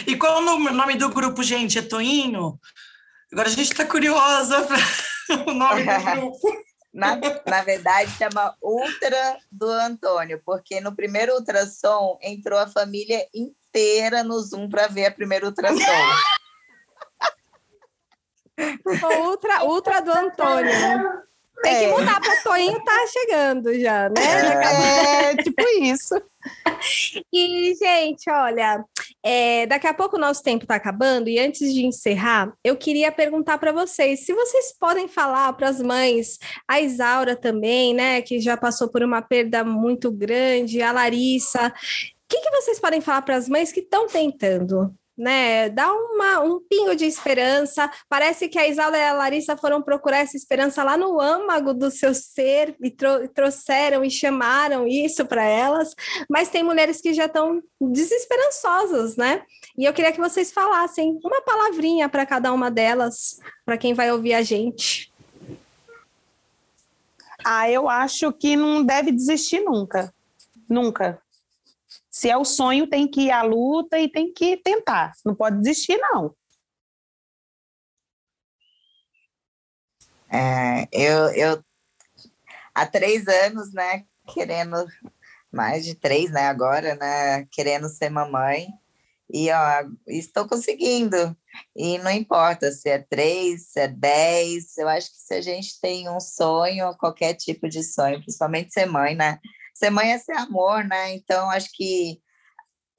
E 0.07 0.17
qual 0.17 0.39
o 0.39 0.71
nome 0.73 0.97
do 0.97 1.11
grupo, 1.11 1.43
gente? 1.43 1.79
É 1.79 1.83
Toinho? 1.83 2.59
Agora 3.31 3.49
a 3.49 3.53
gente 3.53 3.73
está 3.73 3.85
curiosa 3.85 4.63
para 4.63 5.45
o 5.47 5.53
nome 5.53 5.85
do 5.85 5.91
grupo. 6.17 6.65
Na, 6.95 7.17
na 7.47 7.63
verdade, 7.63 8.11
chama 8.17 8.57
Ultra 8.63 9.39
do 9.51 9.67
Antônio, 9.67 10.41
porque 10.45 10.81
no 10.81 10.97
primeiro 10.97 11.35
ultrassom 11.35 12.19
entrou 12.23 12.59
a 12.59 12.67
família 12.67 13.27
inteira 13.35 13.62
no 14.25 14.41
Zoom 14.41 14.69
para 14.69 14.89
ver 14.89 15.07
a 15.07 15.11
primeira 15.11 15.47
ultrassom. 15.47 15.81
O 18.85 19.29
ultra, 19.29 19.65
ultra 19.65 20.01
do 20.01 20.13
Antônio. 20.13 20.73
Tem 21.63 21.79
que 21.79 21.85
é. 21.85 21.91
mudar 21.91 22.21
para 22.21 22.43
Toinho 22.43 22.83
tá 22.85 23.07
chegando 23.07 23.79
já, 23.79 24.09
né? 24.09 24.21
É, 24.65 25.31
é 25.31 25.37
tipo 25.37 25.63
isso. 25.81 26.15
E, 27.33 27.75
gente, 27.77 28.29
olha, 28.29 28.85
é, 29.23 29.65
daqui 29.67 29.87
a 29.87 29.95
pouco 29.95 30.17
o 30.17 30.21
nosso 30.21 30.43
tempo 30.43 30.65
está 30.65 30.75
acabando 30.75 31.29
e 31.29 31.39
antes 31.39 31.73
de 31.73 31.87
encerrar, 31.87 32.53
eu 32.65 32.77
queria 32.77 33.13
perguntar 33.13 33.59
para 33.59 33.71
vocês 33.71 34.27
se 34.27 34.35
vocês 34.35 34.75
podem 34.79 35.07
falar 35.07 35.53
para 35.53 35.69
as 35.69 35.81
mães, 35.81 36.39
a 36.67 36.81
Isaura 36.81 37.37
também, 37.37 37.95
né, 37.95 38.21
que 38.23 38.41
já 38.41 38.57
passou 38.57 38.89
por 38.89 39.05
uma 39.05 39.23
perda 39.23 39.63
muito 39.63 40.11
grande, 40.11 40.83
a 40.83 40.91
Larissa. 40.91 41.73
Que, 42.33 42.41
que 42.41 42.51
vocês 42.51 42.81
podem 42.81 43.03
falar 43.03 43.21
para 43.21 43.37
as 43.37 43.47
mães 43.47 43.71
que 43.71 43.81
estão 43.81 44.07
tentando? 44.07 44.95
né? 45.17 45.69
Dá 45.69 45.93
uma, 45.93 46.41
um 46.41 46.59
pingo 46.59 46.97
de 46.97 47.05
esperança. 47.05 47.91
Parece 48.09 48.49
que 48.49 48.59
a 48.59 48.67
Isaura 48.67 48.97
e 48.97 49.05
a 49.05 49.13
Larissa 49.13 49.55
foram 49.55 49.83
procurar 49.83 50.21
essa 50.21 50.37
esperança 50.37 50.83
lá 50.83 50.97
no 50.97 51.21
âmago 51.21 51.75
do 51.75 51.91
seu 51.91 52.15
ser 52.15 52.75
e, 52.81 52.91
tro 52.91 53.29
trouxeram 53.29 54.03
e 54.03 54.11
chamaram 54.11 54.87
isso 54.87 55.27
para 55.27 55.45
elas. 55.45 55.95
Mas 56.31 56.49
tem 56.49 56.63
mulheres 56.63 57.03
que 57.03 57.13
já 57.13 57.27
estão 57.27 57.63
desesperançosas, 57.79 59.17
né? 59.17 59.43
E 59.77 59.85
eu 59.85 59.93
queria 59.93 60.13
que 60.13 60.21
vocês 60.21 60.51
falassem 60.51 61.21
uma 61.23 61.43
palavrinha 61.43 62.09
para 62.09 62.25
cada 62.25 62.51
uma 62.51 62.71
delas, 62.71 63.39
para 63.67 63.77
quem 63.77 63.93
vai 63.93 64.11
ouvir 64.11 64.33
a 64.33 64.43
gente. 64.43 65.13
Ah, 67.45 67.71
eu 67.71 67.87
acho 67.89 68.33
que 68.33 68.57
não 68.57 68.83
deve 68.83 69.13
desistir 69.13 69.61
nunca. 69.61 70.15
Nunca. 70.69 71.21
Se 72.13 72.29
é 72.29 72.37
o 72.37 72.45
sonho, 72.45 72.87
tem 72.87 73.09
que 73.09 73.23
ir 73.23 73.31
à 73.31 73.43
luta 73.43 73.99
e 73.99 74.07
tem 74.07 74.31
que 74.31 74.59
tentar. 74.59 75.13
Não 75.25 75.35
pode 75.35 75.57
desistir, 75.59 75.97
não. 75.97 76.37
É, 80.31 80.87
eu, 80.93 81.29
eu, 81.35 81.65
há 82.75 82.87
três 82.87 83.27
anos, 83.29 83.73
né, 83.73 84.05
querendo, 84.33 84.77
mais 85.51 85.85
de 85.87 85.95
três, 85.95 86.31
né, 86.31 86.49
agora, 86.49 86.95
né, 86.97 87.47
querendo 87.51 87.89
ser 87.89 88.11
mamãe. 88.11 88.69
E, 89.33 89.51
ó, 89.51 89.89
estou 90.07 90.47
conseguindo. 90.47 91.35
E 91.75 91.97
não 91.99 92.11
importa 92.11 92.71
se 92.73 92.91
é 92.91 92.99
três, 92.99 93.69
se 93.69 93.81
é 93.81 93.89
dez, 93.89 94.77
eu 94.77 94.87
acho 94.89 95.11
que 95.11 95.17
se 95.17 95.35
a 95.35 95.41
gente 95.41 95.81
tem 95.81 96.11
um 96.11 96.21
sonho, 96.21 96.95
qualquer 96.99 97.35
tipo 97.35 97.69
de 97.69 97.83
sonho, 97.83 98.21
principalmente 98.21 98.73
ser 98.73 98.85
mãe, 98.85 99.15
né, 99.15 99.39
ser 99.83 99.91
mãe 99.91 100.13
é 100.13 100.19
ser 100.19 100.37
amor, 100.37 100.85
né? 100.85 101.13
Então, 101.13 101.51
acho 101.51 101.69
que 101.73 102.21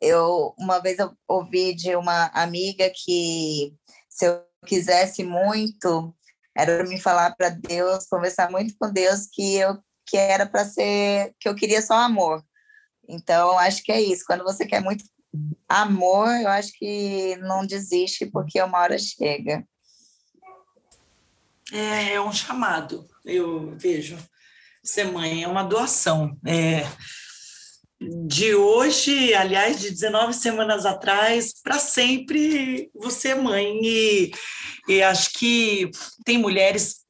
eu, 0.02 0.54
uma 0.60 0.80
vez 0.80 1.00
eu 1.00 1.16
ouvi 1.26 1.74
de 1.74 1.96
uma 1.96 2.26
amiga 2.34 2.92
que 2.94 3.74
se 4.10 4.26
eu 4.26 4.44
quisesse 4.66 5.24
muito, 5.24 6.14
era 6.56 6.84
me 6.84 7.00
falar 7.00 7.34
para 7.36 7.50
Deus, 7.50 8.06
conversar 8.08 8.52
muito 8.52 8.76
com 8.78 8.92
Deus 8.92 9.28
que 9.32 9.56
eu 9.56 9.82
que 10.06 10.18
era 10.18 10.46
para 10.46 10.66
ser, 10.66 11.34
que 11.40 11.48
eu 11.48 11.56
queria 11.56 11.82
só 11.82 11.94
amor. 11.94 12.44
Então, 13.08 13.58
acho 13.58 13.82
que 13.82 13.92
é 13.92 14.02
isso. 14.02 14.26
Quando 14.28 14.44
você 14.44 14.66
quer 14.66 14.82
muito 14.82 15.06
amor, 15.68 16.28
eu 16.28 16.50
acho 16.50 16.74
que 16.78 17.38
não 17.38 17.66
desiste, 17.66 18.26
porque 18.26 18.62
uma 18.62 18.80
hora 18.80 18.98
chega. 19.00 19.66
É, 21.72 22.16
é 22.16 22.22
um 22.22 22.34
chamado, 22.34 23.08
eu 23.24 23.74
vejo 23.78 24.18
ser 24.84 25.06
mãe, 25.06 25.44
é 25.44 25.48
uma 25.48 25.64
doação. 25.64 26.38
É, 26.46 26.86
de 28.28 28.54
hoje, 28.54 29.34
aliás, 29.34 29.80
de 29.80 29.90
19 29.90 30.34
semanas 30.34 30.86
atrás, 30.86 31.54
para 31.62 31.80
sempre 31.80 32.90
você 32.94 33.30
é 33.30 33.36
mãe. 33.36 33.80
E, 33.84 34.32
e 34.88 35.02
acho 35.02 35.32
que 35.34 35.90
tem 36.26 36.38
mulheres 36.38 37.04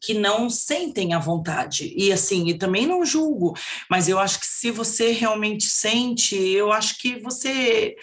que 0.00 0.14
não 0.14 0.48
sentem 0.48 1.14
a 1.14 1.18
vontade. 1.18 1.92
E 1.96 2.12
assim, 2.12 2.48
e 2.48 2.58
também 2.58 2.86
não 2.86 3.04
julgo, 3.04 3.54
mas 3.90 4.08
eu 4.08 4.18
acho 4.18 4.40
que 4.40 4.46
se 4.46 4.70
você 4.70 5.12
realmente 5.12 5.68
sente, 5.68 6.36
eu 6.36 6.72
acho 6.72 6.98
que 6.98 7.20
você 7.20 7.96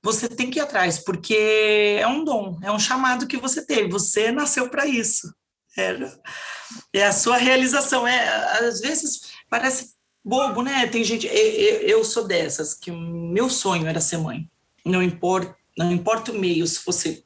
você 0.00 0.28
tem 0.28 0.48
que 0.48 0.60
ir 0.60 0.62
atrás, 0.62 1.00
porque 1.00 1.96
é 1.98 2.06
um 2.06 2.22
dom, 2.24 2.58
é 2.62 2.70
um 2.70 2.78
chamado 2.78 3.26
que 3.26 3.36
você 3.36 3.66
teve, 3.66 3.88
você 3.88 4.30
nasceu 4.30 4.70
para 4.70 4.86
isso. 4.86 5.28
É, 5.80 5.96
é 6.92 7.06
a 7.06 7.12
sua 7.12 7.36
realização. 7.36 8.06
É, 8.06 8.66
às 8.66 8.80
vezes 8.80 9.32
parece 9.48 9.94
bobo, 10.24 10.62
né? 10.62 10.86
Tem 10.86 11.04
gente. 11.04 11.26
Eu, 11.26 11.80
eu 11.80 12.04
sou 12.04 12.26
dessas, 12.26 12.74
que 12.74 12.90
o 12.90 12.96
meu 12.96 13.48
sonho 13.48 13.86
era 13.86 14.00
ser 14.00 14.18
mãe. 14.18 14.48
Não 14.84 15.02
importa, 15.02 15.56
não 15.76 15.92
importa 15.92 16.32
o 16.32 16.38
meio, 16.38 16.66
se 16.66 16.80
fosse 16.80 17.24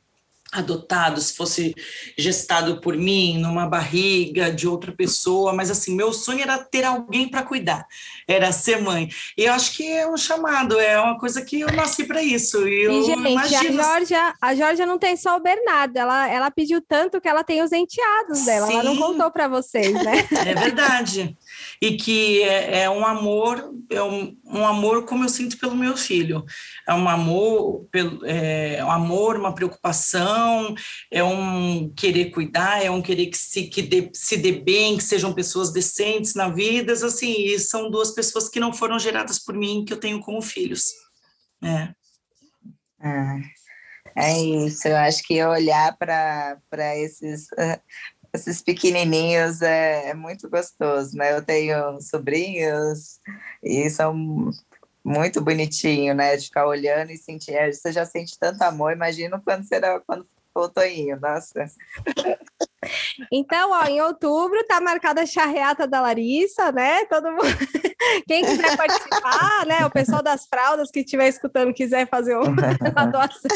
adotado, 0.53 1.19
se 1.19 1.35
fosse 1.35 1.75
gestado 2.17 2.79
por 2.79 2.95
mim, 2.95 3.39
numa 3.39 3.67
barriga 3.67 4.53
de 4.53 4.69
outra 4.69 4.93
pessoa, 4.93 5.55
mas 5.55 5.71
assim, 5.71 5.97
meu 5.97 6.13
sonho 6.13 6.43
era 6.43 6.59
ter 6.59 6.85
alguém 6.85 7.27
para 7.27 7.43
cuidar, 7.43 7.87
era 8.29 8.53
ser 8.53 8.81
mãe. 8.83 9.09
E 9.37 9.45
eu 9.47 9.53
acho 9.55 9.73
que 9.73 9.91
é 9.91 10.07
um 10.07 10.17
chamado, 10.17 10.79
é 10.79 11.01
uma 11.01 11.19
coisa 11.19 11.41
que 11.41 11.61
eu 11.61 11.73
nasci 11.73 12.05
para 12.05 12.23
isso. 12.23 12.69
E, 12.69 12.87
e 12.87 13.03
gente, 13.05 13.31
imagino... 13.31 13.81
a 13.81 13.85
Georgia, 13.85 14.35
a 14.41 14.55
Georgia 14.55 14.85
não 14.85 14.99
tem 14.99 15.17
só 15.17 15.39
o 15.39 15.41
Bernardo, 15.41 15.97
ela, 15.97 16.29
ela 16.29 16.51
pediu 16.51 16.83
tanto 16.83 17.19
que 17.19 17.29
ela 17.29 17.43
tem 17.43 17.63
os 17.63 17.73
enteados 17.73 18.45
dela, 18.45 18.67
Sim, 18.67 18.75
ela 18.75 18.85
não 18.85 18.97
contou 18.97 19.31
para 19.31 19.49
vocês, 19.49 19.93
né? 19.93 20.29
É 20.47 20.55
verdade. 20.55 21.37
E 21.83 21.97
que 21.97 22.41
é, 22.45 22.83
é 22.83 22.91
um 22.91 23.05
amor, 23.05 23.75
é 23.91 24.01
um, 24.01 24.39
um, 24.45 24.65
amor 24.65 25.05
como 25.05 25.25
eu 25.25 25.29
sinto 25.29 25.59
pelo 25.59 25.75
meu 25.75 25.97
filho. 25.97 26.45
É 26.87 26.95
um 26.95 27.09
amor, 27.09 27.89
pelo, 27.91 28.25
é 28.25 28.85
um 28.85 28.91
amor, 28.91 29.37
uma 29.37 29.53
preocupação, 29.53 30.77
é 31.11 31.25
um 31.25 31.93
querer 31.93 32.31
cuidar, 32.31 32.85
é 32.85 32.89
um 32.89 33.03
querer 33.03 33.27
que 33.27 33.37
se, 33.37 33.65
que 33.65 33.83
dê, 33.83 34.09
se 34.15 34.37
dê 34.37 34.53
bem, 34.53 34.97
que 34.97 35.03
sejam 35.03 35.35
pessoas 35.35 35.73
decentes 35.73 36.37
na 36.37 36.49
vida, 36.49 36.93
assim, 36.93 37.47
e 37.47 37.59
são 37.59 37.91
duas 37.91 38.13
pessoas 38.13 38.49
que 38.49 38.61
não 38.61 38.73
foram 38.73 38.97
geradas 38.97 39.41
por 39.41 39.57
mim, 39.57 39.85
que 39.85 39.93
eu 39.93 39.99
tenho 39.99 40.21
como 40.21 40.41
filhos. 40.41 40.85
É. 41.65 41.93
Ah, 43.01 43.41
é 44.17 44.41
isso, 44.41 44.87
eu 44.87 44.97
acho 44.99 45.21
que 45.25 45.45
olhar 45.45 45.97
para 45.99 46.97
esses 46.97 47.49
esses 48.33 48.63
pequenininhos 48.63 49.61
é, 49.61 50.11
é, 50.11 50.15
muito 50.15 50.49
gostoso, 50.49 51.17
né? 51.17 51.37
Eu 51.37 51.43
tenho 51.43 52.01
sobrinhos 52.01 53.21
e 53.63 53.89
são 53.91 54.51
muito 55.05 55.41
bonitinho, 55.41 56.15
né? 56.15 56.37
De 56.37 56.47
ficar 56.47 56.67
olhando 56.67 57.11
e 57.11 57.19
sentir. 57.19 57.53
É, 57.53 57.71
você 57.71 57.93
já 57.93 58.07
sente 58.07 58.39
tanto 58.39 58.63
amor, 58.63 58.93
imagino 58.93 59.41
quando 59.43 59.65
será 59.65 60.01
quando 60.01 60.27
for 60.53 60.65
o 60.65 60.69
Toinho, 60.69 61.19
nossa. 61.21 61.71
Então, 63.31 63.71
ó, 63.71 63.85
em 63.87 64.01
outubro 64.01 64.65
tá 64.67 64.81
marcada 64.81 65.23
a 65.23 65.27
charreata 65.27 65.87
da 65.87 66.01
Larissa, 66.01 66.73
né? 66.73 67.05
Todo 67.07 67.31
mundo. 67.31 67.43
Quem 68.27 68.45
quiser 68.45 68.77
participar, 68.77 69.67
né? 69.67 69.87
O 69.87 69.91
pessoal 69.91 70.23
das 70.23 70.47
fraldas 70.47 70.91
que 70.91 71.01
estiver 71.01 71.29
escutando 71.29 71.73
quiser 71.73 72.09
fazer 72.09 72.37
uma 72.37 72.51
doação. 73.07 73.51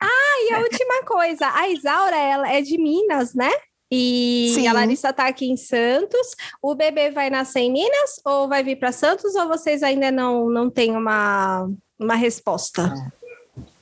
ah, 0.00 0.48
e 0.48 0.54
a 0.54 0.58
última 0.58 1.04
coisa, 1.04 1.46
a 1.54 1.68
Isaura, 1.68 2.16
ela 2.16 2.50
é 2.50 2.60
de 2.60 2.76
Minas, 2.76 3.34
né? 3.34 3.50
E 3.92 4.52
Sim. 4.54 4.68
a 4.68 4.72
Larissa 4.72 5.12
tá 5.12 5.26
aqui 5.26 5.50
em 5.50 5.56
Santos. 5.56 6.36
O 6.62 6.74
bebê 6.74 7.10
vai 7.10 7.28
nascer 7.28 7.60
em 7.60 7.72
Minas 7.72 8.20
ou 8.24 8.48
vai 8.48 8.62
vir 8.62 8.76
para 8.76 8.92
Santos 8.92 9.34
ou 9.34 9.48
vocês 9.48 9.82
ainda 9.82 10.12
não, 10.12 10.48
não 10.48 10.70
têm 10.70 10.96
uma, 10.96 11.68
uma 11.98 12.14
resposta? 12.14 12.94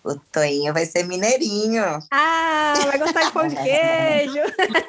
O 0.05 0.15
Toinho 0.33 0.73
vai 0.73 0.87
ser 0.87 1.03
mineirinho. 1.05 1.85
Ah, 2.11 2.73
vai 2.87 2.99
gostar 2.99 3.25
de 3.25 3.33
pão 3.33 3.47
de 3.49 3.57
queijo. 3.57 4.41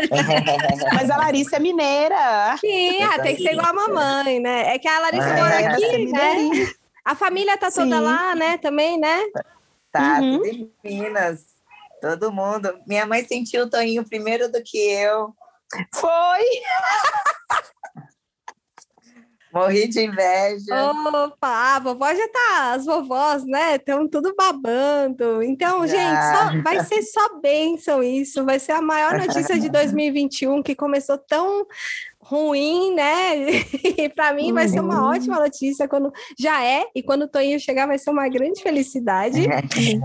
Mas 0.93 1.09
a 1.09 1.17
Larissa 1.17 1.57
é 1.57 1.59
mineira. 1.59 2.55
Sim, 2.59 3.03
ah, 3.03 3.19
tem 3.21 3.35
que 3.35 3.43
ser 3.43 3.53
igual 3.53 3.67
a 3.67 3.73
mamãe, 3.73 4.39
né? 4.39 4.73
É 4.75 4.79
que 4.79 4.87
a 4.87 4.99
Larissa 4.99 5.27
É, 5.29 5.41
mora 5.41 5.49
vai 5.49 5.65
aqui, 5.65 5.89
ser 5.89 6.05
né? 6.11 6.73
A 7.03 7.15
família 7.15 7.57
tá 7.57 7.71
toda 7.71 7.97
Sim. 7.97 8.03
lá, 8.03 8.35
né? 8.35 8.57
Também, 8.59 8.99
né? 8.99 9.19
Tá, 9.91 10.19
Uhum. 10.21 10.37
tudo 10.37 10.45
em 10.47 10.71
Minas. 10.83 11.41
Todo 12.01 12.31
mundo. 12.31 12.79
Minha 12.87 13.05
mãe 13.05 13.25
sentiu 13.25 13.63
o 13.63 13.69
Toinho 13.69 14.07
primeiro 14.07 14.49
do 14.51 14.61
que 14.63 14.77
eu. 14.77 15.33
Foi. 15.93 16.09
Morri 19.51 19.87
de 19.87 20.01
inveja. 20.05 20.91
Opa, 20.91 21.75
a 21.75 21.79
vovó 21.79 22.13
já 22.13 22.27
tá, 22.27 22.73
as 22.73 22.85
vovós, 22.85 23.43
né? 23.45 23.75
Estão 23.77 24.07
tudo 24.07 24.35
babando. 24.35 25.41
Então, 25.41 25.87
Já. 25.87 25.95
gente, 25.95 26.37
só- 26.37 26.61
vai 26.61 26.83
ser 26.85 27.01
só 27.01 27.39
bênção 27.39 28.03
isso. 28.03 28.45
Vai 28.45 28.59
ser 28.59 28.73
a 28.73 28.81
maior 28.81 29.13
notícia 29.17 29.59
de 29.59 29.69
2021 29.69 30.61
que 30.61 30.75
começou 30.75 31.17
tão 31.17 31.65
ruim, 32.29 32.93
né? 32.93 33.35
E 33.99 34.07
para 34.07 34.31
mim 34.33 34.53
vai 34.53 34.67
ser 34.67 34.79
uma 34.79 34.99
Uhum. 35.01 35.09
ótima 35.15 35.39
notícia 35.39 35.87
quando 35.87 36.11
já 36.37 36.63
é 36.63 36.85
e 36.95 37.03
quando 37.03 37.23
o 37.23 37.27
Toinho 37.27 37.59
chegar 37.59 37.85
vai 37.85 37.97
ser 37.97 38.11
uma 38.11 38.29
grande 38.29 38.61
felicidade. 38.61 39.45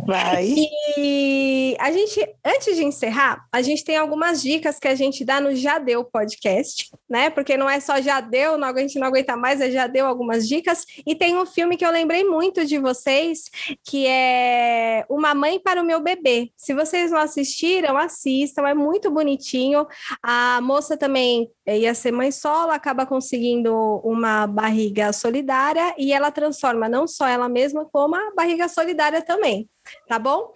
Vai. 0.07 0.53
E 0.97 1.77
a 1.79 1.93
gente, 1.93 2.21
antes 2.45 2.75
de 2.77 2.85
encerrar, 2.85 3.45
a 3.53 3.63
gente 3.63 3.85
tem 3.85 3.97
algumas 3.97 4.43
dicas 4.43 4.79
que 4.79 4.89
a 4.89 4.95
gente 4.95 5.25
dá 5.25 5.41
no 5.41 5.55
Já 5.55 5.79
Deu 5.79 6.03
podcast, 6.05 6.91
né? 7.09 7.31
Porque 7.31 7.57
não 7.57 7.69
é 7.69 7.79
só 7.79 8.01
Já 8.01 8.21
Deu, 8.21 8.57
não, 8.59 8.69
a 8.69 8.79
gente 8.81 8.99
não 8.99 9.07
aguenta 9.07 9.37
mais, 9.37 9.61
é 9.61 9.71
Já 9.71 9.87
Deu 9.87 10.07
algumas 10.07 10.49
dicas. 10.49 10.85
E 11.07 11.15
tem 11.15 11.37
um 11.37 11.47
filme 11.47 11.77
que 11.77 11.85
eu 11.85 11.91
lembrei 11.91 12.25
muito 12.25 12.65
de 12.65 12.79
vocês, 12.79 13.51
que 13.85 14.07
é 14.07 15.05
Uma 15.09 15.35
Mãe 15.35 15.61
para 15.61 15.83
o 15.83 15.85
Meu 15.85 16.01
Bebê. 16.01 16.51
Se 16.57 16.73
vocês 16.75 17.11
não 17.11 17.19
assistiram, 17.19 17.97
assistam, 17.97 18.67
é 18.67 18.75
muito 18.75 19.11
bonitinho. 19.11 19.87
A 20.23 20.61
moça 20.63 20.97
também 20.97 21.49
eh, 21.67 21.79
ia 21.81 21.95
ser 21.95 22.13
mãe 22.15 22.33
solo, 22.33 22.71
acaba 22.71 23.05
conseguindo 23.05 23.75
uma 24.05 24.47
barriga 24.47 25.13
solidária 25.13 25.95
e 25.99 26.13
ela 26.13 26.31
transforma 26.31 26.89
não 26.89 27.07
só 27.07 27.27
ela 27.27 27.49
mesma, 27.49 27.85
como 27.85 28.17
a 28.17 28.33
barriga 28.35 28.69
solidária 28.69 29.21
também 29.21 29.69
tá 30.09 30.19
bom? 30.19 30.53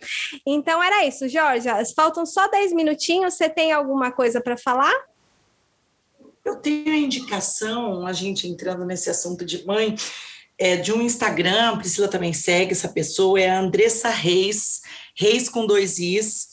Então 0.46 0.82
era 0.82 1.04
isso, 1.06 1.28
Jorge. 1.28 1.68
Faltam 1.94 2.24
só 2.24 2.48
10 2.48 2.72
minutinhos. 2.72 3.34
Você 3.34 3.48
tem 3.48 3.72
alguma 3.72 4.10
coisa 4.10 4.40
para 4.40 4.56
falar? 4.56 4.94
Eu 6.44 6.56
tenho 6.56 6.90
a 6.90 6.96
indicação, 6.96 8.06
a 8.06 8.12
gente 8.12 8.48
entrando 8.48 8.84
nesse 8.84 9.10
assunto 9.10 9.44
de 9.44 9.66
mãe, 9.66 9.94
é, 10.56 10.76
de 10.76 10.92
um 10.92 11.02
Instagram, 11.02 11.76
Priscila 11.76 12.08
também 12.08 12.32
segue 12.32 12.72
essa 12.72 12.88
pessoa, 12.88 13.38
é 13.38 13.50
a 13.50 13.60
Andressa 13.60 14.08
Reis, 14.08 14.80
Reis 15.14 15.48
com 15.48 15.66
dois 15.66 15.98
Is. 15.98 16.48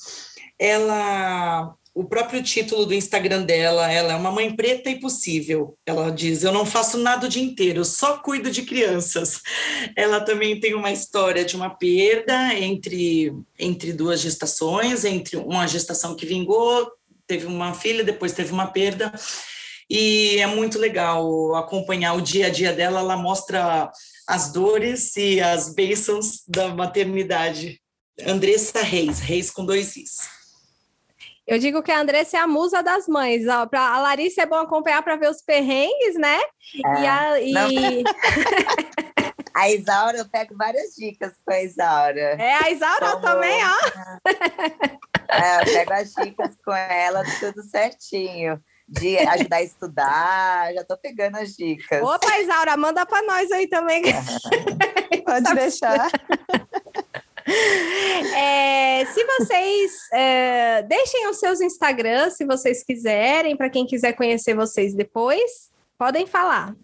Ela, 0.60 1.74
o 1.96 2.04
próprio 2.04 2.44
título 2.44 2.86
do 2.86 2.94
Instagram 2.94 3.44
dela, 3.44 3.90
ela 3.90 4.12
é 4.12 4.16
uma 4.18 4.30
mãe 4.30 4.54
preta 4.54 4.90
e 4.90 5.00
possível. 5.00 5.78
Ela 5.86 6.12
diz: 6.12 6.44
Eu 6.44 6.52
não 6.52 6.66
faço 6.66 6.98
nada 6.98 7.26
o 7.26 7.30
dia 7.30 7.42
inteiro, 7.42 7.86
só 7.86 8.18
cuido 8.18 8.52
de 8.52 8.64
crianças. 8.64 9.42
Ela 9.96 10.20
também 10.20 10.60
tem 10.60 10.76
uma 10.76 10.92
história 10.92 11.46
de 11.46 11.56
uma 11.56 11.70
perda 11.70 12.54
entre, 12.54 13.32
entre 13.58 13.94
duas 13.94 14.20
gestações, 14.20 15.06
entre 15.06 15.38
uma 15.38 15.66
gestação 15.68 16.18
que 16.18 16.26
vingou, 16.26 16.92
teve 17.26 17.46
uma 17.46 17.74
filha, 17.74 18.04
depois 18.04 18.34
teve 18.34 18.52
uma 18.52 18.68
perda. 18.68 19.14
E 19.90 20.38
é 20.40 20.48
muito 20.48 20.78
legal 20.78 21.56
acompanhar 21.56 22.14
o 22.14 22.22
dia 22.22 22.48
a 22.48 22.50
dia 22.50 22.74
dela. 22.74 23.00
Ela 23.00 23.16
mostra 23.16 23.90
as 24.28 24.52
dores 24.52 25.16
e 25.16 25.40
as 25.40 25.74
bênçãos 25.74 26.44
da 26.46 26.68
maternidade. 26.76 27.80
Andressa 28.26 28.82
Reis, 28.82 29.20
Reis 29.20 29.50
com 29.50 29.66
dois 29.66 29.96
Is. 29.96 30.35
Eu 31.48 31.60
digo 31.60 31.84
que 31.84 31.92
a 31.92 32.00
Andressa 32.00 32.38
é 32.38 32.40
a 32.40 32.48
musa 32.48 32.82
das 32.82 33.08
mães. 33.08 33.48
Ó, 33.48 33.66
pra, 33.68 33.82
a 33.82 34.00
Larissa 34.02 34.42
é 34.42 34.46
bom 34.46 34.56
acompanhar 34.56 35.04
para 35.04 35.16
ver 35.16 35.30
os 35.30 35.42
perrengues, 35.42 36.16
né? 36.16 36.40
e 36.74 37.08
a, 37.08 37.40
e-. 37.40 38.04
A 39.56 39.70
Isaura, 39.70 40.18
eu 40.18 40.28
pego 40.28 40.54
várias 40.58 40.96
dicas 40.96 41.32
com 41.46 41.54
a 41.54 41.62
Isaura. 41.64 42.20
é 42.20 42.54
a 42.62 42.70
Isaura 42.72 43.12
Como- 43.12 43.22
também, 43.22 43.58
ó. 43.64 45.00
É, 45.28 45.62
eu 45.62 45.66
pego 45.74 45.94
as 45.94 46.14
dicas 46.14 46.56
com 46.64 46.72
ela, 46.74 47.24
tudo 47.40 47.64
certinho. 47.64 48.62
De 48.88 49.18
ajudar 49.18 49.56
a 49.56 49.64
estudar, 49.64 50.74
já 50.74 50.84
tô 50.84 50.96
pegando 50.98 51.38
as 51.38 51.56
dicas. 51.56 52.00
Opa, 52.04 52.38
Isaura, 52.38 52.78
manda 52.78 53.04
para 53.08 53.26
nós 53.26 53.52
aí 53.52 53.68
também. 53.68 54.04
Pode 55.26 55.56
deixar. 55.56 56.12
É, 57.48 59.06
se 59.06 59.24
vocês 59.24 59.92
é, 60.12 60.82
deixem 60.84 61.30
os 61.30 61.40
seus 61.40 61.62
Instagrams, 61.62 62.36
se 62.36 62.46
vocês 62.46 62.84
quiserem, 62.84 63.56
para 63.56 63.70
quem 63.70 63.86
quiser 63.86 64.14
conhecer 64.14 64.56
vocês 64.56 64.94
depois, 64.94 65.70
podem 65.98 66.26
falar. 66.26 66.76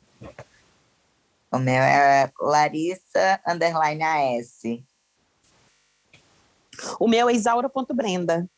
O 1.52 1.58
meu 1.58 1.82
é 1.82 2.32
Larissa 2.40 3.42
underline 3.48 4.04
AS. 4.04 4.62
O 7.00 7.08
meu 7.08 7.28
é 7.28 7.34
isaura.brenda. 7.34 8.50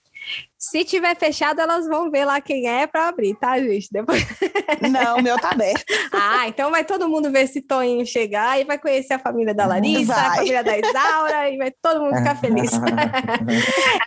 Se 0.63 0.86
tiver 0.86 1.13
fechado, 1.17 1.60
elas 1.60 1.86
vão 1.86 2.10
ver 2.10 2.23
lá 2.23 2.39
quem 2.39 2.69
é 2.69 2.88
para 2.88 3.10
abrir, 3.10 3.36
tá, 3.36 3.60
gente? 3.60 3.89
Depois... 3.91 4.26
Não, 4.89 5.17
o 5.17 5.21
meu 5.21 5.38
tá 5.38 5.49
aberto. 5.49 5.84
Ah, 6.10 6.47
então 6.47 6.71
vai 6.71 6.86
todo 6.86 7.10
mundo 7.10 7.30
ver 7.30 7.41
esse 7.41 7.62
Toninho 7.62 8.06
chegar 8.06 8.62
e 8.62 8.63
vai 8.63 8.78
conhecer 8.78 9.15
a 9.15 9.19
família 9.19 9.54
da 9.54 9.65
Larissa, 9.65 10.13
Vai. 10.13 10.26
a 10.26 10.36
família 10.36 10.63
da 10.63 10.78
Isaura 10.78 11.49
e 11.49 11.58
vai 11.58 11.69
todo 11.82 12.02
mundo 12.02 12.15
ficar 12.15 12.39
feliz. 12.39 12.71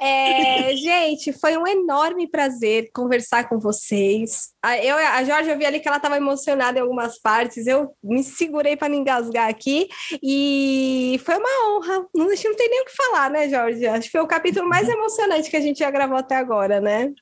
É, 0.01 0.75
gente, 0.77 1.33
foi 1.33 1.57
um 1.57 1.67
enorme 1.67 2.29
prazer 2.29 2.91
conversar 2.95 3.49
com 3.49 3.59
vocês. 3.59 4.51
A, 4.63 4.79
eu, 4.79 4.97
a 4.97 5.25
Jorge, 5.25 5.51
eu 5.51 5.59
vi 5.59 5.65
ali 5.65 5.81
que 5.81 5.89
ela 5.89 5.97
estava 5.97 6.17
emocionada 6.17 6.79
em 6.79 6.83
algumas 6.83 7.19
partes. 7.21 7.67
Eu 7.67 7.93
me 8.03 8.23
segurei 8.23 8.77
para 8.77 8.89
não 8.89 8.97
engasgar 8.97 9.49
aqui 9.49 9.89
e 10.23 11.21
foi 11.25 11.37
uma 11.37 11.49
honra. 11.69 12.07
Não, 12.15 12.27
não 12.27 12.57
tem 12.57 12.69
nem 12.69 12.83
o 12.83 12.85
que 12.85 12.97
falar, 12.97 13.31
né, 13.31 13.49
Jorge? 13.49 13.87
Acho 13.87 14.07
que 14.07 14.13
foi 14.13 14.21
o 14.21 14.27
capítulo 14.27 14.69
mais 14.69 14.89
emocionante 14.89 15.51
que 15.51 15.57
a 15.57 15.61
gente 15.61 15.79
já 15.81 15.91
gravou 15.91 16.17
até 16.17 16.37
agora, 16.47 16.81
né? 16.81 17.13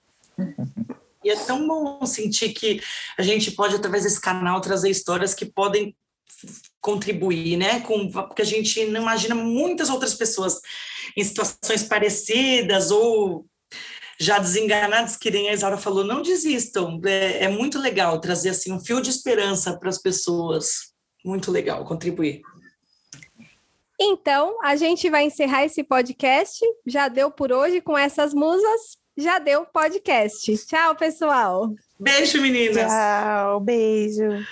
E 1.25 1.31
é 1.31 1.37
tão 1.37 1.67
bom 1.67 2.05
sentir 2.05 2.51
que 2.51 2.83
a 3.19 3.23
gente 3.23 3.51
pode, 3.53 3.75
através 3.75 4.05
desse 4.05 4.21
canal, 4.21 4.61
trazer 4.61 4.91
histórias 4.91 5.33
que 5.33 5.47
podem 5.47 5.97
contribuir, 6.81 7.57
né? 7.57 7.81
Com, 7.81 8.11
porque 8.11 8.43
a 8.43 8.47
gente 8.47 8.85
não 8.87 9.01
imagina 9.01 9.35
muitas 9.35 9.89
outras 9.89 10.15
pessoas 10.15 10.61
em 11.17 11.25
situações 11.25 11.83
parecidas 11.83 12.91
ou 12.91 13.47
já 14.21 14.39
desenganadas, 14.39 15.17
que 15.17 15.31
nem 15.31 15.49
a 15.49 15.55
Isaura 15.55 15.79
falou, 15.79 16.05
não 16.05 16.21
desistam. 16.21 17.01
É, 17.07 17.45
é 17.45 17.49
muito 17.49 17.79
legal 17.79 18.21
trazer 18.21 18.51
assim 18.51 18.71
um 18.71 18.81
fio 18.81 19.01
de 19.01 19.09
esperança 19.09 19.79
para 19.79 19.89
as 19.89 19.99
pessoas. 19.99 20.93
Muito 21.25 21.51
legal 21.51 21.85
contribuir. 21.87 22.43
Então, 23.99 24.59
a 24.63 24.77
gente 24.77 25.09
vai 25.09 25.25
encerrar 25.25 25.65
esse 25.65 25.83
podcast. 25.83 26.61
Já 26.87 27.09
deu 27.09 27.31
por 27.31 27.51
hoje 27.51 27.81
com 27.81 27.97
essas 27.97 28.35
musas. 28.35 28.99
Já 29.17 29.39
deu 29.39 29.65
podcast. 29.65 30.57
Tchau, 30.67 30.97
pessoal. 30.97 31.73
Beijo, 31.99 32.41
meninas! 32.43 32.91
Tchau, 32.91 33.61
beijo. 33.61 34.45